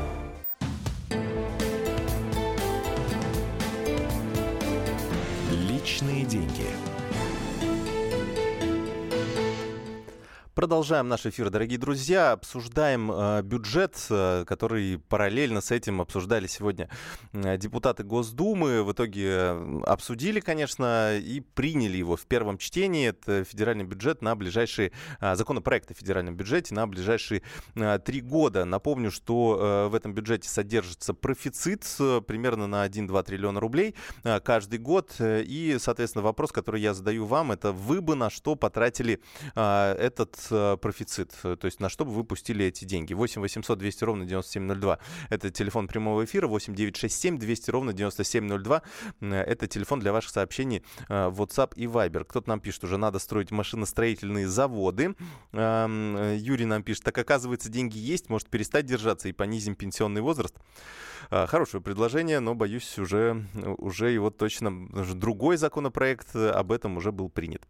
Продолжаем 10.61 11.07
наш 11.07 11.25
эфир, 11.25 11.49
дорогие 11.49 11.79
друзья. 11.79 12.33
Обсуждаем 12.33 13.11
э, 13.11 13.41
бюджет, 13.41 13.97
э, 14.11 14.45
который 14.45 14.99
параллельно 14.99 15.59
с 15.59 15.71
этим 15.71 16.01
обсуждали 16.01 16.45
сегодня 16.45 16.87
э, 17.33 17.57
депутаты 17.57 18.03
Госдумы. 18.03 18.83
В 18.83 18.91
итоге 18.91 19.27
э, 19.27 19.81
обсудили, 19.87 20.39
конечно, 20.39 21.17
и 21.17 21.39
приняли 21.39 21.97
его 21.97 22.15
в 22.15 22.27
первом 22.27 22.59
чтении. 22.59 23.07
Это 23.07 23.43
федеральный 23.43 23.85
бюджет 23.85 24.21
на 24.21 24.35
ближайшие... 24.35 24.91
Э, 25.19 25.35
законопроект 25.35 25.89
о 25.89 25.95
федеральном 25.95 26.35
бюджете 26.35 26.75
на 26.75 26.85
ближайшие 26.85 27.41
э, 27.73 27.97
три 27.97 28.21
года. 28.21 28.63
Напомню, 28.63 29.09
что 29.09 29.57
э, 29.59 29.87
в 29.87 29.95
этом 29.95 30.13
бюджете 30.13 30.47
содержится 30.47 31.15
профицит 31.15 31.87
э, 31.99 32.21
примерно 32.21 32.67
на 32.67 32.85
1-2 32.85 33.23
триллиона 33.23 33.59
рублей 33.59 33.95
э, 34.23 34.39
каждый 34.39 34.77
год. 34.77 35.15
И, 35.19 35.77
соответственно, 35.79 36.21
вопрос, 36.21 36.51
который 36.51 36.81
я 36.81 36.93
задаю 36.93 37.25
вам, 37.25 37.51
это 37.51 37.71
вы 37.71 37.99
бы 37.99 38.13
на 38.13 38.29
что 38.29 38.53
потратили 38.53 39.23
э, 39.55 39.95
этот 39.97 40.50
Э, 40.50 40.50
профицит? 40.81 41.31
То 41.41 41.65
есть 41.65 41.79
на 41.79 41.89
что 41.89 42.05
бы 42.05 42.11
вы 42.11 42.23
пустили 42.23 42.65
эти 42.65 42.85
деньги? 42.85 43.13
8 43.13 43.41
800 43.41 43.77
200 43.77 44.03
ровно 44.03 44.25
9702. 44.25 44.99
Это 45.29 45.49
телефон 45.49 45.87
прямого 45.87 46.25
эфира. 46.25 46.47
8 46.47 46.75
967 46.75 47.37
200 47.37 47.71
ровно 47.71 47.93
9702. 47.93 48.81
Э, 49.21 49.41
это 49.41 49.67
телефон 49.67 49.99
для 49.99 50.11
ваших 50.11 50.31
сообщений 50.31 50.83
э, 51.09 51.27
в 51.27 51.41
WhatsApp 51.41 51.73
и 51.75 51.85
Viber. 51.85 52.23
Кто-то 52.23 52.49
нам 52.49 52.59
пишет, 52.59 52.83
уже 52.83 52.97
надо 52.97 53.19
строить 53.19 53.51
машиностроительные 53.51 54.47
заводы. 54.47 55.15
Эм, 55.51 56.35
Юрий 56.35 56.65
нам 56.65 56.83
пишет, 56.83 57.03
так 57.03 57.17
оказывается 57.17 57.69
деньги 57.69 57.97
есть, 57.97 58.29
может 58.29 58.49
перестать 58.49 58.85
держаться 58.85 59.29
и 59.29 59.31
понизим 59.31 59.75
пенсионный 59.75 60.21
возраст. 60.21 60.55
Хорошее 61.29 61.81
предложение, 61.81 62.41
но, 62.41 62.55
боюсь, 62.55 62.97
уже, 62.99 63.45
уже 63.77 64.09
его 64.09 64.31
точно... 64.31 64.89
Другой 65.13 65.55
законопроект 65.55 66.35
об 66.35 66.71
этом 66.73 66.97
уже 66.97 67.13
был 67.13 67.29
принят. 67.29 67.61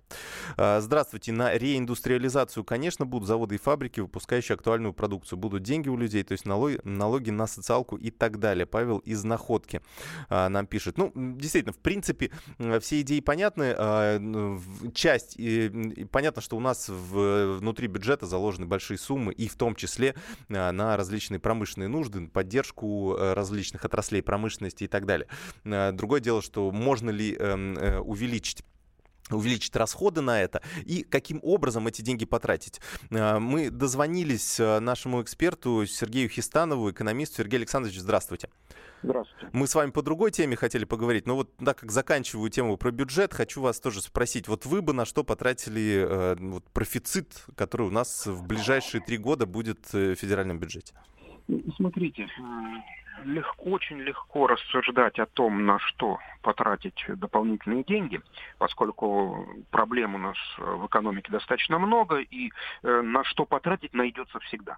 Здравствуйте. 0.57 1.31
На 1.31 1.53
реиндустриализацию 1.55 2.63
конечно, 2.71 3.05
будут 3.05 3.27
заводы 3.27 3.55
и 3.55 3.57
фабрики, 3.57 3.99
выпускающие 3.99 4.55
актуальную 4.55 4.93
продукцию. 4.93 5.37
Будут 5.37 5.61
деньги 5.61 5.89
у 5.89 5.97
людей, 5.97 6.23
то 6.23 6.31
есть 6.31 6.45
налоги, 6.45 6.79
налоги 6.85 7.29
на 7.29 7.45
социалку 7.45 7.97
и 7.97 8.11
так 8.11 8.39
далее. 8.39 8.65
Павел 8.65 8.99
из 8.99 9.25
Находки 9.25 9.81
а, 10.29 10.47
нам 10.47 10.65
пишет. 10.65 10.97
Ну, 10.97 11.11
действительно, 11.13 11.73
в 11.73 11.79
принципе, 11.79 12.31
все 12.79 13.01
идеи 13.01 13.19
понятны. 13.19 13.75
А, 13.77 14.21
часть, 14.93 15.35
и, 15.37 15.65
и 15.65 16.05
понятно, 16.05 16.41
что 16.41 16.55
у 16.55 16.61
нас 16.61 16.87
в, 16.87 17.57
внутри 17.57 17.87
бюджета 17.87 18.25
заложены 18.25 18.67
большие 18.67 18.97
суммы, 18.97 19.33
и 19.33 19.49
в 19.49 19.55
том 19.55 19.75
числе 19.75 20.15
а, 20.49 20.71
на 20.71 20.95
различные 20.95 21.41
промышленные 21.41 21.89
нужды, 21.89 22.25
поддержку 22.29 23.17
а, 23.19 23.35
различных 23.35 23.83
отраслей 23.83 24.23
промышленности 24.23 24.85
и 24.85 24.87
так 24.87 25.05
далее. 25.05 25.27
А, 25.65 25.91
другое 25.91 26.21
дело, 26.21 26.41
что 26.41 26.71
можно 26.71 27.09
ли 27.09 27.35
эм, 27.37 27.77
э, 27.77 27.99
увеличить 27.99 28.63
увеличить 29.37 29.75
расходы 29.75 30.21
на 30.21 30.41
это 30.41 30.61
и 30.85 31.03
каким 31.03 31.39
образом 31.43 31.87
эти 31.87 32.01
деньги 32.01 32.25
потратить. 32.25 32.81
А, 33.11 33.39
мы 33.39 33.69
дозвонились 33.69 34.59
а, 34.59 34.79
нашему 34.79 35.21
эксперту 35.21 35.85
Сергею 35.85 36.29
Хистанову, 36.29 36.91
экономисту. 36.91 37.37
Сергей 37.37 37.57
Александрович, 37.57 37.99
здравствуйте. 37.99 38.49
Здравствуйте. 39.03 39.49
Мы 39.51 39.67
с 39.67 39.73
вами 39.75 39.91
по 39.91 40.03
другой 40.03 40.31
теме 40.31 40.55
хотели 40.55 40.85
поговорить, 40.85 41.25
но 41.25 41.35
вот 41.35 41.55
так 41.57 41.79
как 41.79 41.91
заканчиваю 41.91 42.49
тему 42.49 42.77
про 42.77 42.91
бюджет, 42.91 43.33
хочу 43.33 43.61
вас 43.61 43.79
тоже 43.79 44.01
спросить. 44.01 44.47
Вот 44.47 44.65
вы 44.65 44.81
бы 44.81 44.93
на 44.93 45.05
что 45.05 45.23
потратили 45.23 46.05
э, 46.07 46.35
вот, 46.39 46.63
профицит, 46.65 47.45
который 47.55 47.87
у 47.87 47.91
нас 47.91 48.27
в 48.27 48.45
ближайшие 48.45 49.01
три 49.01 49.17
года 49.17 49.45
будет 49.45 49.93
э, 49.93 50.13
в 50.13 50.15
федеральном 50.15 50.59
бюджете? 50.59 50.93
Смотрите, 51.75 52.27
легко, 53.23 53.63
очень 53.71 53.99
легко 53.99 54.47
рассуждать 54.47 55.19
о 55.19 55.25
том, 55.25 55.65
на 55.65 55.79
что 55.79 56.19
потратить 56.41 57.03
дополнительные 57.07 57.83
деньги, 57.83 58.21
поскольку 58.57 59.47
проблем 59.69 60.15
у 60.15 60.17
нас 60.17 60.37
в 60.57 60.85
экономике 60.87 61.31
достаточно 61.31 61.79
много, 61.79 62.17
и 62.17 62.51
э, 62.83 63.01
на 63.01 63.23
что 63.23 63.45
потратить 63.45 63.93
найдется 63.93 64.39
всегда. 64.39 64.77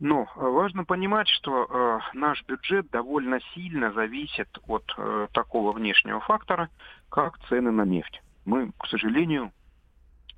Но 0.00 0.28
важно 0.36 0.84
понимать, 0.84 1.28
что 1.28 1.64
э, 1.64 2.16
наш 2.16 2.44
бюджет 2.44 2.90
довольно 2.90 3.40
сильно 3.54 3.92
зависит 3.92 4.48
от 4.66 4.84
э, 4.96 5.28
такого 5.32 5.72
внешнего 5.72 6.20
фактора, 6.20 6.68
как 7.08 7.38
цены 7.48 7.70
на 7.70 7.82
нефть. 7.82 8.22
Мы, 8.44 8.72
к 8.78 8.86
сожалению, 8.86 9.52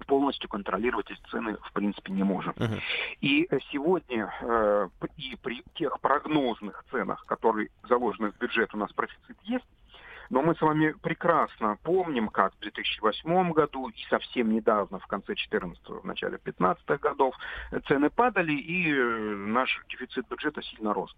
полностью 0.06 0.48
контролировать 0.48 1.10
эти 1.10 1.20
цены 1.30 1.56
в 1.62 1.72
принципе 1.72 2.12
не 2.12 2.22
можем. 2.22 2.52
Uh-huh. 2.52 2.80
И 3.20 3.48
сегодня 3.72 4.32
э, 4.40 4.88
и 5.16 5.36
при 5.42 5.62
тех 5.74 6.00
прогнозных 6.00 6.84
ценах, 6.90 7.24
которые 7.26 7.70
заложены 7.88 8.32
в 8.32 8.38
бюджет, 8.38 8.74
у 8.74 8.78
нас 8.78 8.92
профицит 8.92 9.36
есть, 9.42 9.64
Но 10.30 10.42
мы 10.42 10.54
с 10.54 10.60
вами 10.60 10.94
прекрасно 11.02 11.76
помним, 11.82 12.28
как 12.28 12.54
в 12.54 12.60
2008 12.60 13.52
году 13.52 13.88
и 13.88 14.02
совсем 14.08 14.52
недавно, 14.52 15.00
в 15.00 15.06
конце 15.06 15.34
2014 15.34 15.88
в 15.88 16.04
начале 16.04 16.38
2015 16.38 17.00
годов, 17.00 17.34
цены 17.88 18.10
падали 18.10 18.52
и 18.52 18.92
э, 18.92 19.34
наш 19.34 19.82
дефицит 19.88 20.28
бюджета 20.28 20.62
сильно 20.62 20.94
рос. 20.94 21.14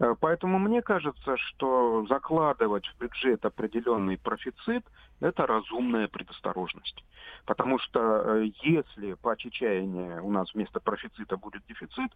Э, 0.00 0.14
поэтому 0.18 0.58
мне 0.58 0.80
кажется, 0.80 1.36
что 1.36 2.06
закладывать 2.08 2.86
в 2.86 2.98
бюджет 2.98 3.44
определенный 3.44 4.16
профицит– 4.16 4.84
это 5.20 5.46
разумная 5.46 6.08
предосторожность. 6.08 7.04
Потому 7.44 7.78
что 7.78 8.00
э, 8.00 8.50
если 8.62 9.14
по 9.14 9.32
отчаянию 9.32 10.24
у 10.24 10.30
нас 10.30 10.54
вместо 10.54 10.80
профицита 10.80 11.36
будет 11.36 11.62
дефицит, 11.66 12.12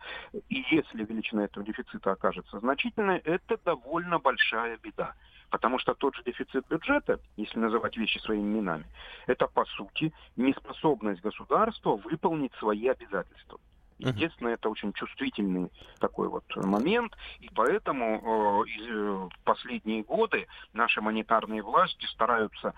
и 0.49 0.65
если 0.71 1.05
величина 1.05 1.45
этого 1.45 1.65
дефицита 1.65 2.13
окажется 2.13 2.59
значительной, 2.61 3.19
это 3.19 3.59
довольно 3.65 4.19
большая 4.19 4.79
беда. 4.79 5.15
Потому 5.53 5.79
что 5.79 5.93
тот 5.93 6.17
же 6.17 6.23
дефицит 6.25 6.67
бюджета, 6.69 7.21
если 7.37 7.59
называть 7.59 7.95
вещи 7.99 8.19
своими 8.19 8.43
именами, 8.43 8.87
это 9.27 9.47
по 9.47 9.67
сути 9.67 10.11
неспособность 10.35 11.21
государства 11.21 11.97
выполнить 11.97 12.55
свои 12.55 12.89
обязательства. 12.89 13.61
Естественно, 13.99 14.49
это 14.49 14.71
очень 14.71 14.95
чувствительный 14.95 15.71
такой 16.01 16.29
вот 16.29 16.45
момент, 16.57 17.17
и 17.39 17.51
поэтому 17.55 18.65
э, 18.65 18.71
э, 18.89 19.29
последние 19.45 20.03
годы 20.03 20.49
наши 20.73 21.03
монетарные 21.03 21.63
власти 21.63 22.07
стараются 22.07 22.73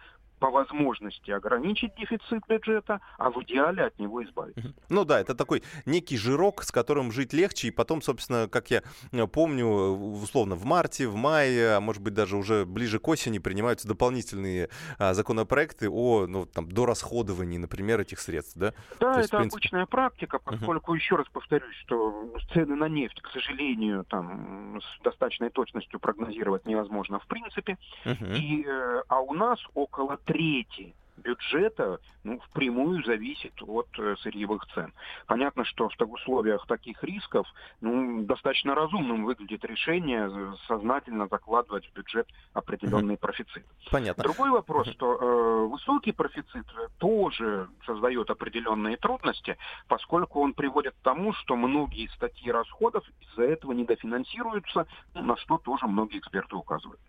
по 0.44 0.50
возможности 0.50 1.30
ограничить 1.30 1.94
дефицит 1.94 2.46
бюджета, 2.46 3.00
а 3.16 3.30
в 3.30 3.42
идеале 3.44 3.84
от 3.84 3.98
него 3.98 4.22
избавиться. 4.22 4.74
Ну 4.90 5.06
да, 5.06 5.18
это 5.18 5.34
такой 5.34 5.62
некий 5.86 6.18
жирок, 6.18 6.64
с 6.64 6.70
которым 6.70 7.12
жить 7.12 7.32
легче, 7.32 7.68
и 7.68 7.70
потом, 7.70 8.02
собственно, 8.02 8.46
как 8.46 8.70
я 8.70 8.82
э, 9.12 9.26
помню, 9.26 9.66
условно, 9.66 10.54
в 10.54 10.66
марте, 10.66 11.08
в 11.08 11.16
мае, 11.16 11.76
а 11.76 11.80
может 11.80 12.02
быть 12.02 12.12
даже 12.12 12.36
уже 12.36 12.66
ближе 12.66 12.98
к 12.98 13.08
осени 13.08 13.38
принимаются 13.38 13.88
дополнительные 13.88 14.68
а, 14.98 15.14
законопроекты 15.14 15.88
о 15.88 16.26
ну, 16.26 16.44
там, 16.44 16.70
дорасходовании, 16.70 17.56
например, 17.56 18.00
этих 18.00 18.20
средств, 18.20 18.58
да? 18.58 18.74
Да, 19.00 19.16
есть, 19.16 19.28
это 19.28 19.38
принципе... 19.38 19.56
обычная 19.56 19.86
практика, 19.86 20.38
поскольку, 20.40 20.92
uh-huh. 20.92 20.98
еще 20.98 21.16
раз 21.16 21.26
повторюсь, 21.32 21.76
что 21.76 22.34
цены 22.52 22.76
на 22.76 22.90
нефть, 22.90 23.22
к 23.22 23.30
сожалению, 23.30 24.04
там 24.04 24.78
с 24.78 25.02
достаточной 25.02 25.48
точностью 25.48 25.98
прогнозировать 26.00 26.66
невозможно 26.66 27.18
в 27.18 27.26
принципе, 27.26 27.78
uh-huh. 28.04 28.36
и, 28.36 28.66
э, 28.66 29.02
а 29.08 29.20
у 29.20 29.32
нас 29.32 29.58
около 29.72 30.18
трети 30.34 30.94
бюджета 31.24 31.98
ну, 32.22 32.38
впрямую 32.50 33.02
зависит 33.04 33.52
от 33.62 33.88
э, 33.98 34.14
сырьевых 34.22 34.66
цен. 34.74 34.92
Понятно, 35.26 35.64
что 35.64 35.88
в 35.88 36.12
условиях 36.12 36.66
таких 36.66 37.02
рисков 37.02 37.46
ну, 37.80 38.22
достаточно 38.22 38.74
разумным 38.74 39.24
выглядит 39.24 39.64
решение 39.64 40.30
сознательно 40.68 41.28
закладывать 41.30 41.86
в 41.86 41.92
бюджет 41.94 42.26
определенный 42.52 43.16
профицит. 43.16 43.64
Понятно. 43.90 44.22
Другой 44.22 44.50
вопрос, 44.50 44.88
что 44.88 45.14
э, 45.14 45.66
высокий 45.66 46.12
профицит 46.12 46.66
тоже 46.98 47.68
создает 47.86 48.30
определенные 48.30 48.96
трудности, 48.96 49.56
поскольку 49.88 50.40
он 50.40 50.54
приводит 50.54 50.94
к 50.94 51.02
тому, 51.02 51.32
что 51.32 51.56
многие 51.56 52.08
статьи 52.14 52.50
расходов 52.50 53.04
из-за 53.20 53.42
этого 53.42 53.72
недофинансируются, 53.72 54.86
ну, 55.14 55.22
на 55.22 55.36
что 55.36 55.58
тоже 55.58 55.86
многие 55.86 56.18
эксперты 56.18 56.56
указывают. 56.56 57.00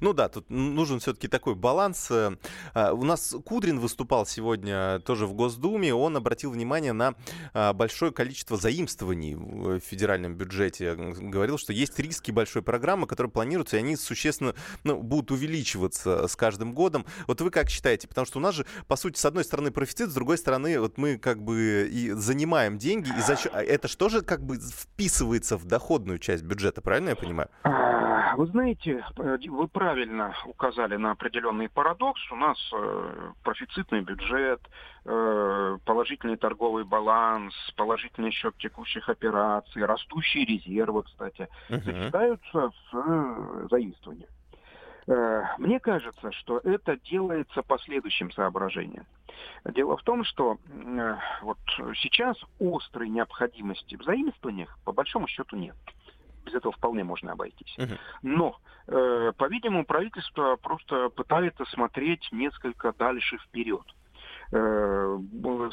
Ну 0.00 0.12
да, 0.12 0.28
тут 0.28 0.48
нужен 0.50 1.00
все-таки 1.00 1.28
такой 1.28 1.54
баланс. 1.54 2.10
Э, 2.10 2.36
а, 2.74 2.92
у 2.92 3.04
нас 3.04 3.34
Кудрин 3.58 3.80
выступал 3.80 4.24
сегодня 4.24 5.00
тоже 5.00 5.26
в 5.26 5.34
Госдуме. 5.34 5.92
Он 5.92 6.16
обратил 6.16 6.52
внимание 6.52 6.92
на 6.92 7.14
а, 7.52 7.72
большое 7.72 8.12
количество 8.12 8.56
заимствований 8.56 9.34
в 9.34 9.80
федеральном 9.80 10.36
бюджете. 10.36 10.94
Говорил, 10.94 11.58
что 11.58 11.72
есть 11.72 11.98
риски 11.98 12.30
большой 12.30 12.62
программы, 12.62 13.08
которые 13.08 13.32
планируются, 13.32 13.76
и 13.76 13.80
они 13.80 13.96
существенно 13.96 14.54
ну, 14.84 15.02
будут 15.02 15.32
увеличиваться 15.32 16.28
с 16.28 16.36
каждым 16.36 16.72
годом. 16.72 17.04
Вот 17.26 17.40
вы 17.40 17.50
как 17.50 17.68
считаете? 17.68 18.06
Потому 18.06 18.28
что 18.28 18.38
у 18.38 18.42
нас 18.42 18.54
же, 18.54 18.64
по 18.86 18.94
сути, 18.94 19.18
с 19.18 19.24
одной 19.24 19.42
стороны 19.42 19.72
профицит, 19.72 20.10
с 20.10 20.14
другой 20.14 20.38
стороны, 20.38 20.78
вот 20.78 20.96
мы 20.96 21.18
как 21.18 21.42
бы 21.42 21.88
и 21.90 22.12
занимаем 22.12 22.78
деньги, 22.78 23.08
и 23.08 23.20
за 23.22 23.34
счет... 23.34 23.50
А 23.52 23.60
это 23.60 23.88
что 23.88 24.08
же 24.08 24.22
как 24.22 24.40
бы 24.40 24.58
вписывается 24.60 25.56
в 25.56 25.64
доходную 25.64 26.20
часть 26.20 26.44
бюджета, 26.44 26.80
правильно 26.80 27.08
я 27.08 27.16
понимаю? 27.16 27.48
А, 27.64 28.36
вы 28.36 28.46
знаете, 28.46 29.04
вы 29.16 29.66
правильно 29.66 30.32
указали 30.46 30.94
на 30.94 31.10
определенный 31.10 31.68
парадокс. 31.68 32.20
У 32.30 32.36
нас 32.36 32.56
э, 32.72 33.32
профицитный 33.48 34.02
бюджет, 34.02 34.60
э, 35.06 35.78
положительный 35.86 36.36
торговый 36.36 36.84
баланс, 36.84 37.54
положительный 37.76 38.30
счет 38.30 38.54
текущих 38.58 39.08
операций, 39.08 39.86
растущие 39.86 40.44
резервы, 40.44 41.02
кстати, 41.04 41.48
uh-huh. 41.70 41.82
сочетаются 41.82 42.70
с 42.70 42.94
э, 42.94 43.66
заимствованием. 43.70 44.28
Э, 45.06 45.44
мне 45.56 45.80
кажется, 45.80 46.30
что 46.32 46.58
это 46.58 46.98
делается 46.98 47.62
по 47.62 47.78
следующим 47.78 48.30
соображениям. 48.32 49.06
Дело 49.64 49.96
в 49.96 50.02
том, 50.02 50.24
что 50.24 50.58
вот 51.42 51.58
сейчас 52.02 52.36
острой 52.60 53.08
необходимости 53.08 53.96
в 53.96 54.02
заимствованиях 54.02 54.78
по 54.84 54.92
большому 54.92 55.26
счету 55.26 55.56
нет 55.56 55.76
без 56.48 56.54
этого 56.54 56.72
вполне 56.72 57.04
можно 57.04 57.32
обойтись. 57.32 57.76
Но, 58.22 58.58
э, 58.86 59.32
по-видимому, 59.36 59.84
правительство 59.84 60.56
просто 60.56 61.10
пытается 61.10 61.64
смотреть 61.66 62.28
несколько 62.32 62.92
дальше 62.92 63.38
вперед. 63.38 63.84
Э, 64.50 65.18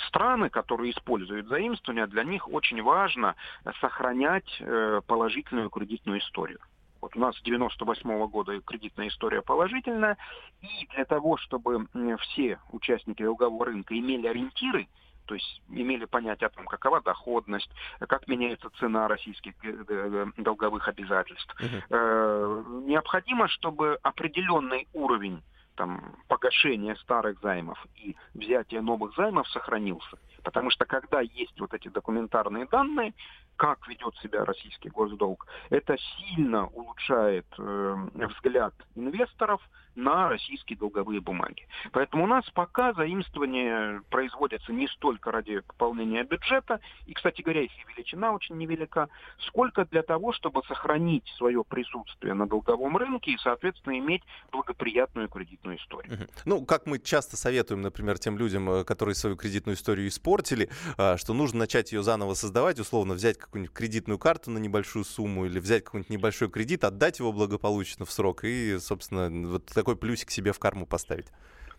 страны, 0.08 0.50
которые 0.50 0.92
используют 0.92 1.48
заимствования, 1.48 2.08
для 2.08 2.24
них 2.24 2.50
очень 2.50 2.82
важно 2.82 3.36
сохранять 3.80 4.58
э, 4.60 5.02
положительную 5.08 5.70
кредитную 5.70 6.20
историю. 6.20 6.60
Вот 7.02 7.16
у 7.16 7.20
нас 7.20 7.38
с 7.38 7.42
98 7.44 8.10
-го 8.10 8.28
года 8.28 8.60
кредитная 8.62 9.08
история 9.08 9.42
положительная, 9.42 10.18
и 10.62 10.88
для 10.94 11.06
того, 11.06 11.38
чтобы 11.38 11.88
все 12.22 12.60
участники 12.72 13.24
долгового 13.24 13.66
рынка 13.66 13.98
имели 13.98 14.28
ориентиры, 14.28 14.88
то 15.26 15.36
есть 15.36 15.62
имели 15.70 16.06
понятие 16.06 16.48
о 16.48 16.50
том, 16.50 16.66
какова 16.66 17.02
доходность, 17.02 17.70
как 18.00 18.28
меняется 18.28 18.70
цена 18.80 19.08
российских 19.08 19.54
э, 19.64 19.84
э, 19.88 20.26
долговых 20.38 20.88
обязательств. 20.88 21.56
Uh-huh. 21.60 22.86
Необходимо, 22.86 23.48
чтобы 23.48 24.00
определенный 24.04 24.88
уровень 24.94 25.42
там, 25.76 26.16
погашения 26.28 26.96
старых 26.96 27.40
займов 27.42 27.78
и 27.96 28.16
взятия 28.34 28.82
новых 28.82 29.16
займов 29.16 29.48
сохранился. 29.50 30.18
Потому 30.44 30.70
что 30.70 30.86
когда 30.86 31.22
есть 31.22 31.60
вот 31.60 31.74
эти 31.74 31.88
документарные 31.88 32.66
данные, 32.66 33.14
как 33.58 33.88
ведет 33.88 34.16
себя 34.18 34.46
российский 34.46 34.90
госдолг, 34.90 35.48
это 35.70 35.98
сильно 35.98 36.68
улучшает 36.68 37.46
э, 37.58 37.96
взгляд 38.28 38.74
инвесторов 38.96 39.62
на 39.96 40.30
российские 40.30 40.78
долговые 40.78 41.22
бумаги. 41.22 41.68
Поэтому 41.92 42.26
у 42.26 42.28
нас 42.28 42.46
пока 42.54 42.94
заимствования 42.94 44.02
производятся 44.10 44.74
не 44.74 44.88
столько 44.88 45.32
ради 45.32 45.62
пополнения 45.62 46.24
бюджета, 46.24 46.80
и, 47.06 47.14
кстати 47.14 47.42
говоря, 47.42 47.62
их 47.62 47.72
величина 47.96 48.34
очень 48.34 48.58
невелика, 48.58 49.10
сколько 49.48 49.86
для 49.86 50.04
того, 50.04 50.34
чтобы 50.34 50.62
сохранить 50.68 51.28
свое 51.38 51.64
присутствие 51.64 52.34
на 52.34 52.48
долговом 52.48 52.98
рынке 52.98 53.32
и, 53.32 53.38
соответственно, 53.38 53.98
иметь 54.00 54.24
благоприятную 54.52 55.30
кредитную 55.30 55.78
историю. 55.78 56.28
Ну, 56.46 56.66
как 56.66 56.86
мы 56.86 57.00
часто 57.00 57.38
советуем, 57.38 57.82
например, 57.82 58.20
тем 58.20 58.38
людям, 58.38 58.70
э, 58.70 58.84
которые 58.84 59.16
свою 59.16 59.36
кредитную 59.36 59.76
историю 59.76 60.08
испортили, 60.08 60.70
э, 60.98 61.18
что 61.18 61.34
нужно 61.34 61.60
начать 61.60 61.92
ее 61.92 62.04
заново 62.04 62.34
создавать, 62.34 62.80
условно 62.80 63.14
взять 63.14 63.38
какую-нибудь 63.46 63.74
кредитную 63.74 64.20
карту 64.20 64.52
на 64.52 64.58
небольшую 64.58 65.06
сумму 65.06 65.46
или 65.46 65.60
взять 65.60 65.84
какой-нибудь 65.84 66.10
небольшой 66.10 66.50
кредит, 66.50 66.84
отдать 66.84 67.20
его 67.20 67.32
благополучно 67.32 68.06
в 68.06 68.12
срок 68.12 68.44
и, 68.44 68.78
собственно, 68.80 69.30
вот 69.50 69.66
такой 69.68 69.96
плюсик 69.96 70.30
себе 70.32 70.52
в 70.52 70.60
карму 70.60 70.86
поставить. 70.86 71.28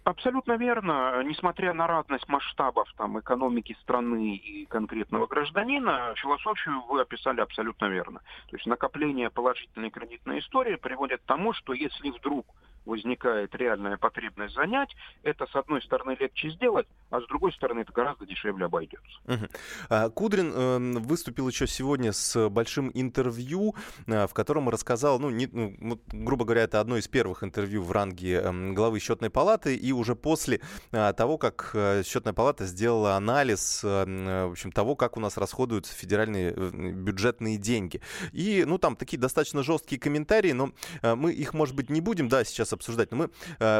Абсолютно 0.06 0.52
верно. 0.52 1.20
Несмотря 1.24 1.72
на 1.74 1.88
разность 1.88 2.28
масштабов 2.28 2.88
там, 2.96 3.18
экономики 3.18 3.76
страны 3.82 4.36
и 4.36 4.64
конкретного 4.66 5.26
гражданина, 5.26 6.14
философию 6.14 6.80
вы 6.88 7.00
описали 7.00 7.40
абсолютно 7.40 7.86
верно. 7.86 8.20
То 8.48 8.56
есть 8.56 8.66
накопление 8.66 9.30
положительной 9.30 9.90
кредитной 9.90 10.38
истории 10.38 10.76
приводит 10.76 11.22
к 11.22 11.24
тому, 11.24 11.52
что 11.54 11.72
если 11.72 12.10
вдруг 12.10 12.46
возникает 12.84 13.52
реальная 13.56 13.96
потребность 13.96 14.54
занять, 14.54 14.94
это, 15.24 15.46
с 15.46 15.56
одной 15.56 15.82
стороны, 15.82 16.16
легче 16.20 16.50
сделать, 16.50 16.86
а 17.10 17.20
с 17.20 17.26
другой 17.28 17.52
стороны, 17.52 17.80
это 17.80 17.92
гораздо 17.92 18.26
дешевле 18.26 18.66
обойдется. 18.66 19.18
Угу. 19.26 20.10
Кудрин 20.14 20.52
э, 20.54 20.98
выступил 20.98 21.48
еще 21.48 21.66
сегодня 21.66 22.12
с 22.12 22.48
большим 22.48 22.90
интервью, 22.94 23.74
э, 24.06 24.26
в 24.26 24.34
котором 24.34 24.68
рассказал, 24.68 25.18
ну, 25.18 25.30
не, 25.30 25.46
ну, 25.46 26.00
грубо 26.08 26.44
говоря, 26.44 26.62
это 26.62 26.80
одно 26.80 26.96
из 26.96 27.06
первых 27.08 27.44
интервью 27.44 27.82
в 27.82 27.92
ранге 27.92 28.40
э, 28.42 28.72
главы 28.72 28.98
счетной 28.98 29.30
палаты, 29.30 29.76
и 29.76 29.92
уже 29.92 30.16
после 30.16 30.60
э, 30.90 31.12
того, 31.12 31.38
как 31.38 31.70
э, 31.74 32.02
счетная 32.04 32.32
палата 32.32 32.66
сделала 32.66 33.14
анализ, 33.14 33.82
в 33.82 34.50
общем, 34.50 34.72
того, 34.72 34.96
как 34.96 35.16
у 35.16 35.20
нас 35.20 35.36
расходуются 35.36 35.94
федеральные 35.94 36.52
бюджетные 36.52 37.56
деньги. 37.56 38.00
И, 38.32 38.64
ну, 38.66 38.78
там 38.78 38.96
такие 38.96 39.18
достаточно 39.18 39.62
жесткие 39.62 40.00
комментарии, 40.00 40.52
но 40.52 40.72
мы 41.02 41.32
их, 41.32 41.54
может 41.54 41.74
быть, 41.74 41.90
не 41.90 42.00
будем, 42.00 42.28
да, 42.28 42.44
сейчас 42.44 42.72
обсуждать. 42.72 43.10
Но 43.12 43.16
мы, 43.16 43.30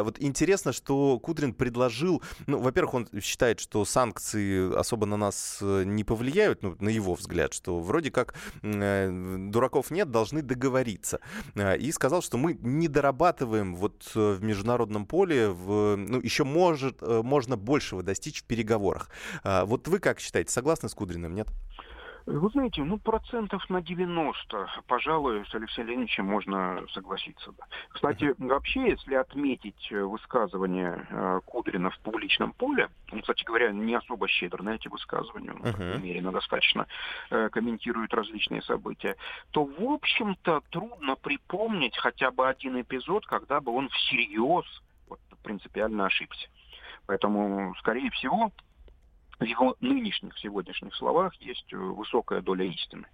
вот 0.03 0.21
интересно, 0.21 0.73
что 0.73 1.19
Кудрин 1.19 1.55
предложил, 1.55 2.23
ну, 2.47 2.59
во-первых, 2.59 2.95
он 2.95 3.09
считает, 3.21 3.61
что 3.61 3.85
санкции 3.85 4.77
особо 4.77 5.07
на 5.07 5.17
нас 5.17 5.59
не 5.61 6.05
повлияют, 6.05 6.63
ну, 6.63 6.77
на 6.81 6.89
его 6.89 7.15
взгляд, 7.15 7.53
что 7.53 7.81
вроде 7.81 8.11
как 8.11 8.35
дураков 8.63 9.91
нет, 9.91 10.11
должны 10.11 10.43
договориться. 10.43 11.21
И 11.79 11.93
сказал, 11.93 12.23
что 12.23 12.39
мы 12.39 12.59
не 12.61 12.89
дорабатываем 12.89 13.77
вот 13.77 14.11
в 14.15 14.43
международном 14.43 15.07
поле, 15.07 15.49
в, 15.49 15.97
ну, 15.97 16.21
еще 16.21 16.45
может, 16.45 17.03
можно 17.03 17.57
большего 17.57 18.03
достичь 18.03 18.43
в 18.43 18.45
переговорах. 18.45 19.11
Вот 19.45 19.89
вы 19.89 19.99
как 19.99 20.21
считаете, 20.21 20.53
согласны 20.53 20.89
с 20.89 20.95
Кудриным, 20.95 21.35
нет? 21.35 21.49
Вы 22.27 22.51
знаете, 22.51 22.83
ну, 22.83 22.99
процентов 22.99 23.71
на 23.71 23.81
90, 23.81 24.69
пожалуй, 24.89 25.47
с 25.47 25.55
Алексеем 25.55 25.87
Леонидовичем 25.87 26.27
можно 26.27 26.85
согласиться. 26.93 27.53
Да. 27.57 27.65
Кстати, 27.91 28.35
вообще, 28.39 28.91
если 28.91 29.15
отметить 29.15 29.93
э, 29.93 30.03
высказывание 30.03 31.07
э, 31.09 31.41
Кудрина 31.47 31.91
в 31.91 31.99
публичном 32.01 32.53
поле, 32.53 32.89
он, 33.13 33.21
кстати 33.21 33.45
говоря, 33.45 33.71
не 33.71 33.95
особо 33.95 34.27
щедр 34.27 34.61
на 34.63 34.71
эти 34.71 34.89
высказывания, 34.89 35.53
он, 35.53 35.61
uh-huh. 35.61 35.95
намеренно 35.95 36.33
достаточно 36.33 36.89
э, 37.31 37.49
комментирует 37.51 38.13
различные 38.13 38.63
события, 38.63 39.15
то, 39.53 39.65
в 39.65 39.81
общем-то, 39.81 40.63
трудно 40.71 41.15
припомнить 41.15 41.97
хотя 41.97 42.33
бы 42.33 42.49
один 42.49 42.81
эпизод, 42.81 43.25
когда 43.27 43.61
бы 43.61 43.73
он 43.73 43.89
всерьез 43.91 44.65
вот, 45.09 45.21
принципиально 45.45 46.07
ошибся. 46.07 46.49
Поэтому, 47.07 47.73
скорее 47.79 48.11
всего, 48.11 48.51
в 49.39 49.45
его 49.45 49.77
нынешних, 49.81 50.37
сегодняшних 50.39 50.95
словах 50.95 51.35
есть 51.37 51.73
э, 51.73 51.77
высокая 51.77 52.41
доля 52.41 52.65
истины. 52.65 53.07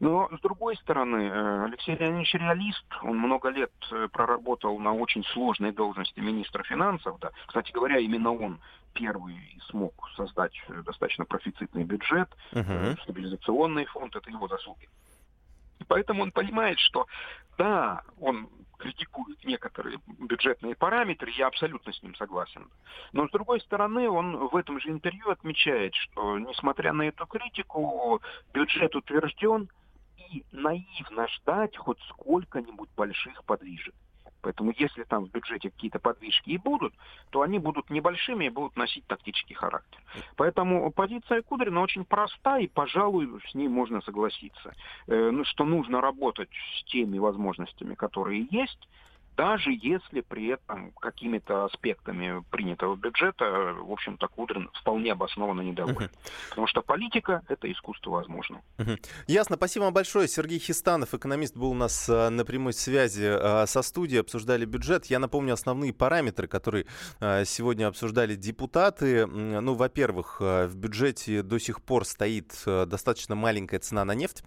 Но, 0.00 0.28
с 0.36 0.40
другой 0.40 0.76
стороны, 0.76 1.16
э, 1.16 1.64
Алексей 1.64 1.96
Леонидович 1.96 2.34
реалист, 2.34 2.84
он 3.02 3.18
много 3.18 3.48
лет 3.48 3.72
э, 3.90 4.08
проработал 4.12 4.78
на 4.78 4.92
очень 4.92 5.24
сложной 5.24 5.72
должности 5.72 6.20
министра 6.20 6.62
финансов. 6.62 7.18
Да. 7.20 7.30
Кстати 7.46 7.72
говоря, 7.72 7.98
именно 7.98 8.32
он 8.32 8.60
первый 8.92 9.36
смог 9.70 9.94
создать 10.16 10.52
достаточно 10.84 11.24
профицитный 11.24 11.84
бюджет, 11.84 12.28
uh-huh. 12.52 13.00
стабилизационный 13.04 13.86
фонд, 13.86 14.14
это 14.14 14.28
его 14.28 14.48
заслуги. 14.48 14.86
Поэтому 15.88 16.24
он 16.24 16.32
понимает, 16.32 16.78
что 16.78 17.06
да, 17.56 18.02
он 18.20 18.48
критикует 18.82 19.44
некоторые 19.44 20.00
бюджетные 20.18 20.74
параметры, 20.74 21.30
я 21.30 21.46
абсолютно 21.46 21.92
с 21.92 22.02
ним 22.02 22.16
согласен. 22.16 22.68
Но, 23.12 23.28
с 23.28 23.30
другой 23.30 23.60
стороны, 23.60 24.10
он 24.10 24.48
в 24.48 24.56
этом 24.56 24.80
же 24.80 24.88
интервью 24.88 25.30
отмечает, 25.30 25.94
что, 25.94 26.38
несмотря 26.38 26.92
на 26.92 27.02
эту 27.02 27.26
критику, 27.26 28.20
бюджет 28.52 28.94
утвержден, 28.96 29.68
и 30.32 30.44
наивно 30.50 31.28
ждать 31.28 31.76
хоть 31.76 32.00
сколько-нибудь 32.08 32.90
больших 32.96 33.44
подвижек. 33.44 33.94
Поэтому 34.42 34.72
если 34.76 35.04
там 35.04 35.24
в 35.24 35.30
бюджете 35.30 35.70
какие-то 35.70 35.98
подвижки 35.98 36.50
и 36.50 36.58
будут, 36.58 36.92
то 37.30 37.42
они 37.42 37.58
будут 37.58 37.90
небольшими 37.90 38.46
и 38.46 38.50
будут 38.50 38.76
носить 38.76 39.06
тактический 39.06 39.54
характер. 39.54 40.00
Поэтому 40.36 40.90
позиция 40.90 41.42
Кудрина 41.42 41.80
очень 41.80 42.04
проста, 42.04 42.58
и, 42.58 42.66
пожалуй, 42.66 43.28
с 43.48 43.54
ней 43.54 43.68
можно 43.68 44.00
согласиться. 44.02 44.74
Э, 45.06 45.30
ну, 45.30 45.44
что 45.44 45.64
нужно 45.64 46.00
работать 46.00 46.50
с 46.78 46.84
теми 46.84 47.18
возможностями, 47.18 47.94
которые 47.94 48.46
есть, 48.50 48.88
даже 49.36 49.70
если 49.70 50.20
при 50.20 50.48
этом 50.48 50.92
какими-то 51.00 51.64
аспектами 51.64 52.44
принятого 52.50 52.96
бюджета, 52.96 53.74
в 53.80 53.90
общем-то, 53.90 54.28
Кудрин 54.28 54.68
вполне 54.74 55.12
обоснованно 55.12 55.62
недоволен. 55.62 56.10
Uh-huh. 56.10 56.50
Потому 56.50 56.66
что 56.66 56.82
политика— 56.82 57.40
это 57.48 57.72
искусство 57.72 58.10
возможного. 58.10 58.62
Uh-huh. 58.78 58.98
Ясно. 59.26 59.56
Спасибо 59.56 59.84
вам 59.84 59.94
большое. 59.94 60.28
Сергей 60.28 60.58
Хистанов, 60.58 61.14
экономист, 61.14 61.56
был 61.56 61.70
у 61.70 61.74
нас 61.74 62.10
а, 62.10 62.28
на 62.30 62.44
прямой 62.44 62.74
связи 62.74 63.24
а, 63.24 63.66
со 63.66 63.82
студией, 63.82 64.20
обсуждали 64.20 64.64
бюджет. 64.64 65.06
Я 65.06 65.18
напомню 65.18 65.54
основные 65.54 65.92
параметры, 65.92 66.46
которые 66.46 66.86
а, 67.20 67.44
сегодня 67.44 67.88
обсуждали 67.88 68.34
депутаты. 68.34 69.26
Ну, 69.26 69.74
во-первых, 69.74 70.40
в 70.40 70.74
бюджете 70.74 71.42
до 71.42 71.58
сих 71.58 71.82
пор 71.82 72.04
стоит 72.04 72.52
достаточно 72.64 73.34
маленькая 73.34 73.80
цена 73.80 74.04
на 74.04 74.14
нефть. 74.14 74.44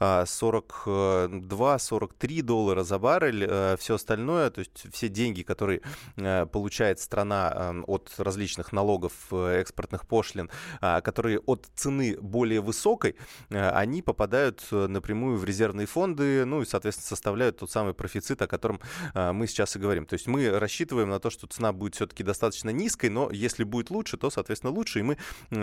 42-43 0.00 2.42
доллара 2.42 2.82
за 2.82 2.98
баррель. 2.98 3.76
Все 3.76 3.96
остальное 3.96 4.21
остальное, 4.22 4.50
то 4.50 4.60
есть 4.60 4.92
все 4.92 5.08
деньги, 5.08 5.42
которые 5.42 5.80
э, 6.16 6.46
получает 6.46 7.00
страна 7.00 7.52
э, 7.54 7.80
от 7.86 8.12
различных 8.18 8.72
налогов, 8.72 9.12
э, 9.30 9.60
экспортных 9.60 10.06
пошлин, 10.06 10.50
а, 10.80 11.00
которые 11.00 11.40
от 11.40 11.66
цены 11.74 12.16
более 12.20 12.60
высокой, 12.60 13.16
они 13.50 14.02
попадают 14.02 14.68
напрямую 14.70 15.38
в 15.38 15.44
резервные 15.44 15.86
фонды, 15.86 16.44
ну 16.44 16.62
и, 16.62 16.66
соответственно, 16.66 17.08
составляют 17.08 17.58
тот 17.58 17.70
самый 17.70 17.94
профицит, 17.94 18.42
о 18.42 18.46
котором 18.46 18.80
мы 19.14 19.46
сейчас 19.46 19.76
и 19.76 19.78
говорим. 19.78 20.06
То 20.06 20.14
есть 20.14 20.26
мы 20.26 20.58
рассчитываем 20.58 21.08
на 21.08 21.18
то, 21.18 21.30
что 21.30 21.46
цена 21.46 21.72
будет 21.72 21.94
все-таки 21.94 22.22
достаточно 22.22 22.70
низкой, 22.70 23.10
но 23.10 23.30
если 23.30 23.64
будет 23.64 23.90
лучше, 23.90 24.16
то, 24.16 24.30
соответственно, 24.30 24.72
лучше, 24.72 25.00
и 25.00 25.02
мы 25.02 25.16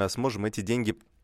сможем 0.10 0.46
эти 0.46 0.62
деньги 0.62 0.92
Э, 0.92 1.19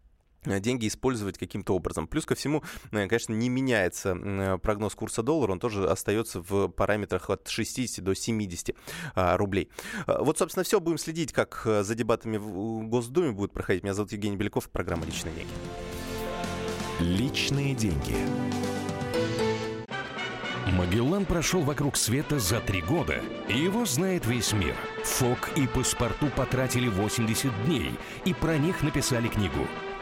деньги 0.45 0.87
использовать 0.87 1.37
каким-то 1.37 1.75
образом. 1.75 2.07
Плюс 2.07 2.25
ко 2.25 2.35
всему, 2.35 2.63
э, 2.91 3.07
конечно, 3.07 3.33
не 3.33 3.49
меняется 3.49 4.15
э, 4.15 4.57
прогноз 4.59 4.95
курса 4.95 5.23
доллара, 5.23 5.51
он 5.51 5.59
тоже 5.59 5.87
остается 5.89 6.41
в 6.41 6.67
параметрах 6.69 7.29
от 7.29 7.47
60 7.47 8.03
до 8.03 8.15
70 8.15 8.75
а, 9.15 9.37
рублей. 9.37 9.69
Вот, 10.07 10.37
собственно, 10.37 10.63
все. 10.63 10.79
Будем 10.79 10.97
следить, 10.97 11.33
как 11.33 11.61
за 11.65 11.95
дебатами 11.95 12.37
в 12.37 12.87
Госдуме 12.87 13.31
будут 13.31 13.53
проходить. 13.53 13.83
Меня 13.83 13.93
зовут 13.93 14.11
Евгений 14.11 14.37
Беляков, 14.37 14.69
программа 14.69 15.05
«Личные 15.05 15.33
деньги». 15.33 15.51
Личные 16.99 17.75
деньги. 17.75 18.15
Магеллан 20.71 21.25
прошел 21.25 21.61
вокруг 21.61 21.95
света 21.95 22.39
за 22.39 22.59
три 22.59 22.81
года, 22.81 23.21
и 23.47 23.57
его 23.57 23.85
знает 23.85 24.25
весь 24.25 24.53
мир. 24.53 24.75
Фок 25.03 25.51
и 25.55 25.67
паспорту 25.67 26.27
потратили 26.35 26.87
80 26.87 27.65
дней, 27.65 27.91
и 28.25 28.33
про 28.33 28.57
них 28.57 28.81
написали 28.81 29.27
книгу– 29.27 29.67